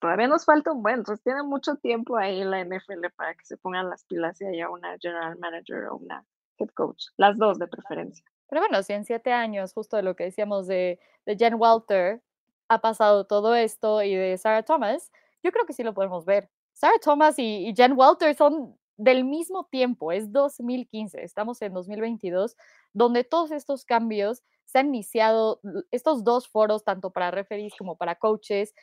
[0.00, 3.56] todavía nos falta un buen, entonces tiene mucho tiempo ahí la NFL para que se
[3.56, 6.24] pongan las pilas y haya una general manager o una
[6.58, 8.24] head coach, las dos de preferencia.
[8.48, 12.20] Pero bueno, si en siete años, justo de lo que decíamos de, de Jen Walter,
[12.68, 15.10] ha pasado todo esto y de Sarah Thomas,
[15.42, 16.50] yo creo que sí lo podemos ver.
[16.72, 22.56] Sarah Thomas y, y Jen Walter son del mismo tiempo, es 2015, estamos en 2022,
[22.92, 28.16] donde todos estos cambios se han iniciado, estos dos foros, tanto para referees como para
[28.16, 28.74] coaches,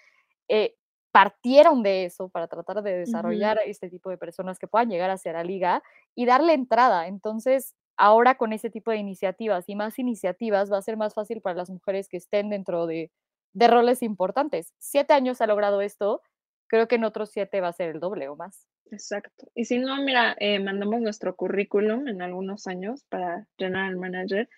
[0.49, 0.75] eh,
[1.11, 5.33] partieron de eso para tratar de desarrollar este tipo de personas que puedan llegar hacia
[5.33, 5.83] la liga
[6.15, 7.07] y darle entrada.
[7.07, 11.41] Entonces, ahora con ese tipo de iniciativas y más iniciativas va a ser más fácil
[11.41, 13.11] para las mujeres que estén dentro de,
[13.53, 14.73] de roles importantes.
[14.79, 16.21] Siete años ha logrado esto,
[16.67, 18.67] creo que en otros siete va a ser el doble o más.
[18.91, 19.47] Exacto.
[19.55, 24.49] Y si no, mira, eh, mandamos nuestro currículum en algunos años para General Manager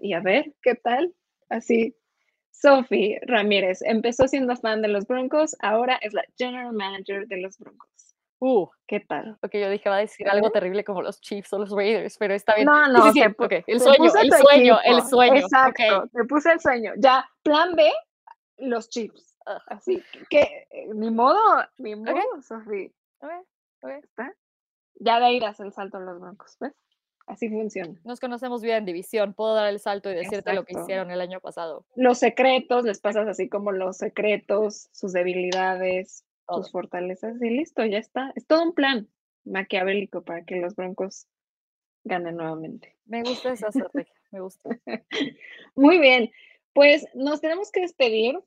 [0.00, 1.14] y a ver qué tal.
[1.48, 1.96] Así,
[2.50, 7.58] Sophie Ramírez empezó siendo fan de los Broncos, ahora es la General Manager de los
[7.58, 7.90] Broncos.
[8.38, 9.38] Uh, ¿Qué tal?
[9.42, 12.34] ok, yo dije, va a decir algo terrible como los Chiefs o los Raiders, pero
[12.34, 12.66] está bien.
[12.66, 13.22] No, no, Sí,
[13.66, 15.36] El sueño, el sueño, el sueño.
[15.36, 16.10] Exacto, ok.
[16.12, 16.92] te puse el sueño.
[16.98, 17.90] Ya, plan B,
[18.58, 19.38] los Chiefs.
[19.46, 19.62] Ah.
[19.68, 21.40] Así que, eh, ni modo,
[21.78, 22.92] ni modo, Sophie.
[24.98, 26.72] Ya de ahí das el salto a los Broncos, ¿ves?
[27.26, 27.98] Así funciona.
[28.04, 31.20] Nos conocemos bien en división, puedo dar el salto y decirte lo que hicieron el
[31.20, 31.84] año pasado.
[31.96, 36.62] Los secretos, les pasas así como los secretos, sus debilidades, Todo.
[36.62, 38.32] sus fortalezas y listo, ya está.
[38.36, 39.08] Es todo un plan
[39.44, 41.26] maquiavélico para que los Broncos
[42.04, 42.96] ganen nuevamente.
[43.06, 44.70] Me gusta esa estrategia, me gusta.
[45.74, 46.30] Muy bien,
[46.72, 48.38] pues nos tenemos que despedir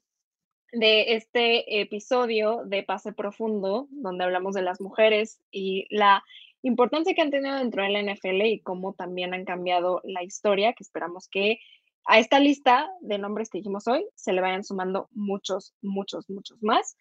[0.71, 6.23] de este episodio de Pase Profundo, donde hablamos de las mujeres y la
[6.61, 10.73] importancia que han tenido dentro de la NFL y cómo también han cambiado la historia,
[10.73, 11.59] que esperamos que
[12.05, 16.61] a esta lista de nombres que dijimos hoy se le vayan sumando muchos, muchos, muchos
[16.61, 16.97] más.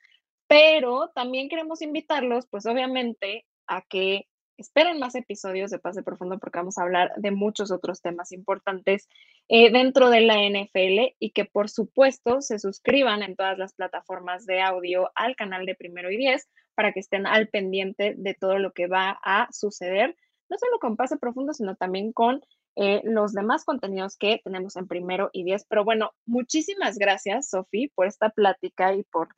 [0.47, 4.29] Pero también queremos invitarlos, pues obviamente, a que
[4.59, 9.09] esperen más episodios de Pase Profundo porque vamos a hablar de muchos otros temas importantes
[9.49, 14.45] eh, dentro de la NFL y que por supuesto se suscriban en todas las plataformas
[14.45, 18.59] de audio al canal de Primero y Diez para que estén al pendiente de todo
[18.59, 20.17] lo que va a suceder,
[20.51, 22.43] no solo con Pase Profundo, sino también con
[22.77, 25.65] eh, los demás contenidos que tenemos en Primero y Diez.
[25.69, 29.29] Pero bueno, muchísimas gracias, Sofi, por esta plática y por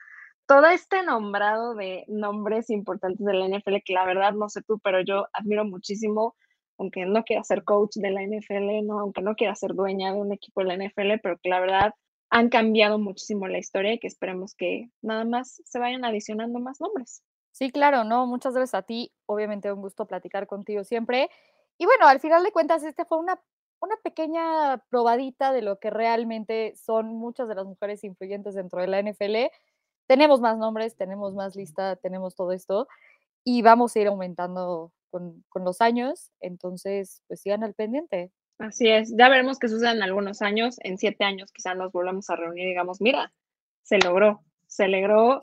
[0.51, 4.81] todo este nombrado de nombres importantes de la NFL, que la verdad no sé tú,
[4.81, 6.35] pero yo admiro muchísimo,
[6.77, 10.21] aunque no quiera ser coach de la NFL, no, aunque no quiera ser dueña de
[10.21, 11.95] un equipo de la NFL, pero que la verdad
[12.31, 16.81] han cambiado muchísimo la historia y que esperemos que nada más se vayan adicionando más
[16.81, 17.23] nombres.
[17.53, 19.13] Sí, claro, no, muchas gracias a ti.
[19.27, 21.31] Obviamente un gusto platicar contigo siempre.
[21.79, 23.41] Y bueno, al final de cuentas, este fue una,
[23.81, 28.89] una pequeña probadita de lo que realmente son muchas de las mujeres influyentes dentro de
[28.89, 29.53] la NFL.
[30.11, 32.89] Tenemos más nombres, tenemos más lista, tenemos todo esto
[33.45, 36.33] y vamos a ir aumentando con, con los años.
[36.41, 38.33] Entonces, pues sigan al pendiente.
[38.59, 42.29] Así es, ya veremos qué sucede en algunos años, en siete años quizá nos volvamos
[42.29, 43.33] a reunir y digamos, mira,
[43.85, 45.43] se logró, se logró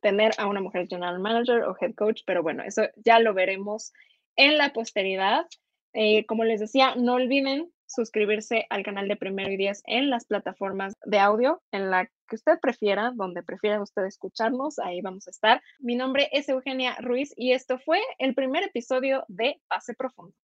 [0.00, 3.92] tener a una mujer general manager o head coach, pero bueno, eso ya lo veremos
[4.34, 5.46] en la posteridad.
[5.92, 10.24] Eh, como les decía, no olviden suscribirse al canal de Primero y Diez en las
[10.24, 15.30] plataformas de audio, en la que usted prefiera, donde prefiera usted escucharnos, ahí vamos a
[15.30, 15.62] estar.
[15.80, 20.34] Mi nombre es Eugenia Ruiz y esto fue el primer episodio de Pase Profundo.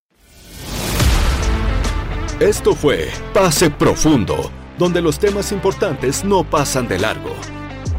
[2.40, 7.30] Esto fue Pase Profundo, donde los temas importantes no pasan de largo.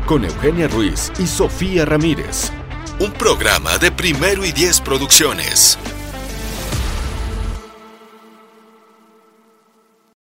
[0.05, 2.51] Con Eugenia Ruiz y Sofía Ramírez.
[2.99, 5.79] Un programa de Primero y Diez Producciones.